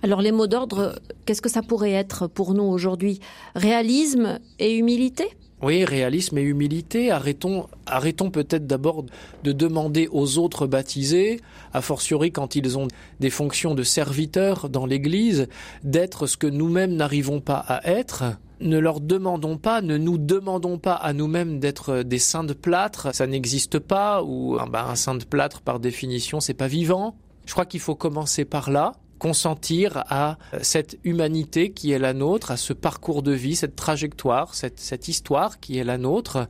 [0.01, 0.95] Alors les mots d'ordre,
[1.25, 3.19] qu'est-ce que ça pourrait être pour nous aujourd'hui?
[3.53, 5.25] Réalisme et humilité?
[5.63, 7.09] Oui, réalisme et humilité.
[7.09, 9.05] Arrêtons, arrêtons peut-être d'abord
[9.43, 11.39] de demander aux autres baptisés,
[11.73, 12.89] a fortiori quand ils ont
[13.21, 15.47] des fonctions de serviteurs dans l'Église,
[15.83, 18.23] d'être ce que nous-mêmes n'arrivons pas à être.
[18.59, 23.13] Ne leur demandons pas, ne nous demandons pas à nous-mêmes d'être des saints de plâtre.
[23.13, 24.21] Ça n'existe pas.
[24.23, 27.15] Ou ah ben, un saint de plâtre, par définition, c'est pas vivant.
[27.45, 28.93] Je crois qu'il faut commencer par là
[29.23, 34.53] consentir à cette humanité qui est la nôtre, à ce parcours de vie, cette trajectoire,
[34.53, 36.49] cette, histoire qui est la nôtre,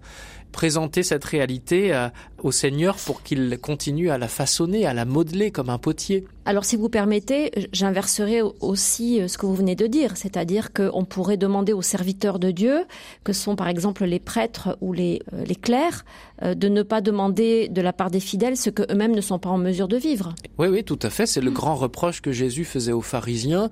[0.53, 2.07] présenter cette réalité euh,
[2.41, 6.25] au Seigneur pour qu'il continue à la façonner, à la modeler comme un potier.
[6.45, 11.03] Alors si vous permettez, j'inverserai aussi euh, ce que vous venez de dire, c'est-à-dire qu'on
[11.03, 12.85] pourrait demander aux serviteurs de Dieu,
[13.25, 16.05] que sont par exemple les prêtres ou les, euh, les clercs,
[16.43, 19.57] de ne pas demander de la part des fidèles ce qu'eux-mêmes ne sont pas en
[19.57, 20.35] mesure de vivre.
[20.57, 21.25] Oui, oui, tout à fait.
[21.25, 23.69] C'est le grand reproche que Jésus faisait aux pharisiens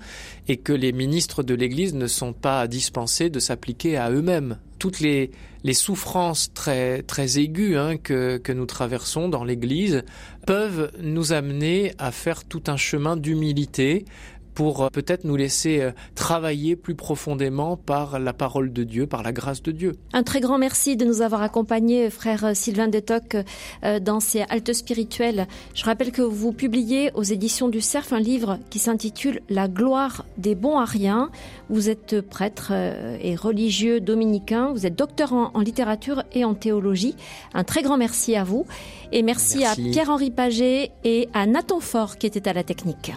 [0.47, 4.99] et que les ministres de l'Église ne sont pas dispensés de s'appliquer à eux-mêmes toutes
[4.99, 5.29] les,
[5.63, 10.03] les souffrances très, très aiguës hein, que, que nous traversons dans l'Église
[10.47, 14.05] peuvent nous amener à faire tout un chemin d'humilité
[14.53, 19.23] pour euh, peut-être nous laisser euh, travailler plus profondément par la parole de Dieu, par
[19.23, 19.93] la grâce de Dieu.
[20.13, 23.37] Un très grand merci de nous avoir accompagnés, frère Sylvain Detoc,
[23.83, 25.47] euh, dans ces haltes spirituelles.
[25.73, 30.25] Je rappelle que vous publiez aux éditions du Cerf un livre qui s'intitule La gloire
[30.37, 31.29] des bons ariens.
[31.69, 32.73] Vous êtes prêtre
[33.21, 37.15] et religieux dominicain, vous êtes docteur en, littérature et en théologie.
[37.53, 38.65] Un très grand merci à vous
[39.11, 39.81] et merci, merci.
[39.81, 43.13] à Pierre-Henri Paget et à Nathan Fort qui était à la technique.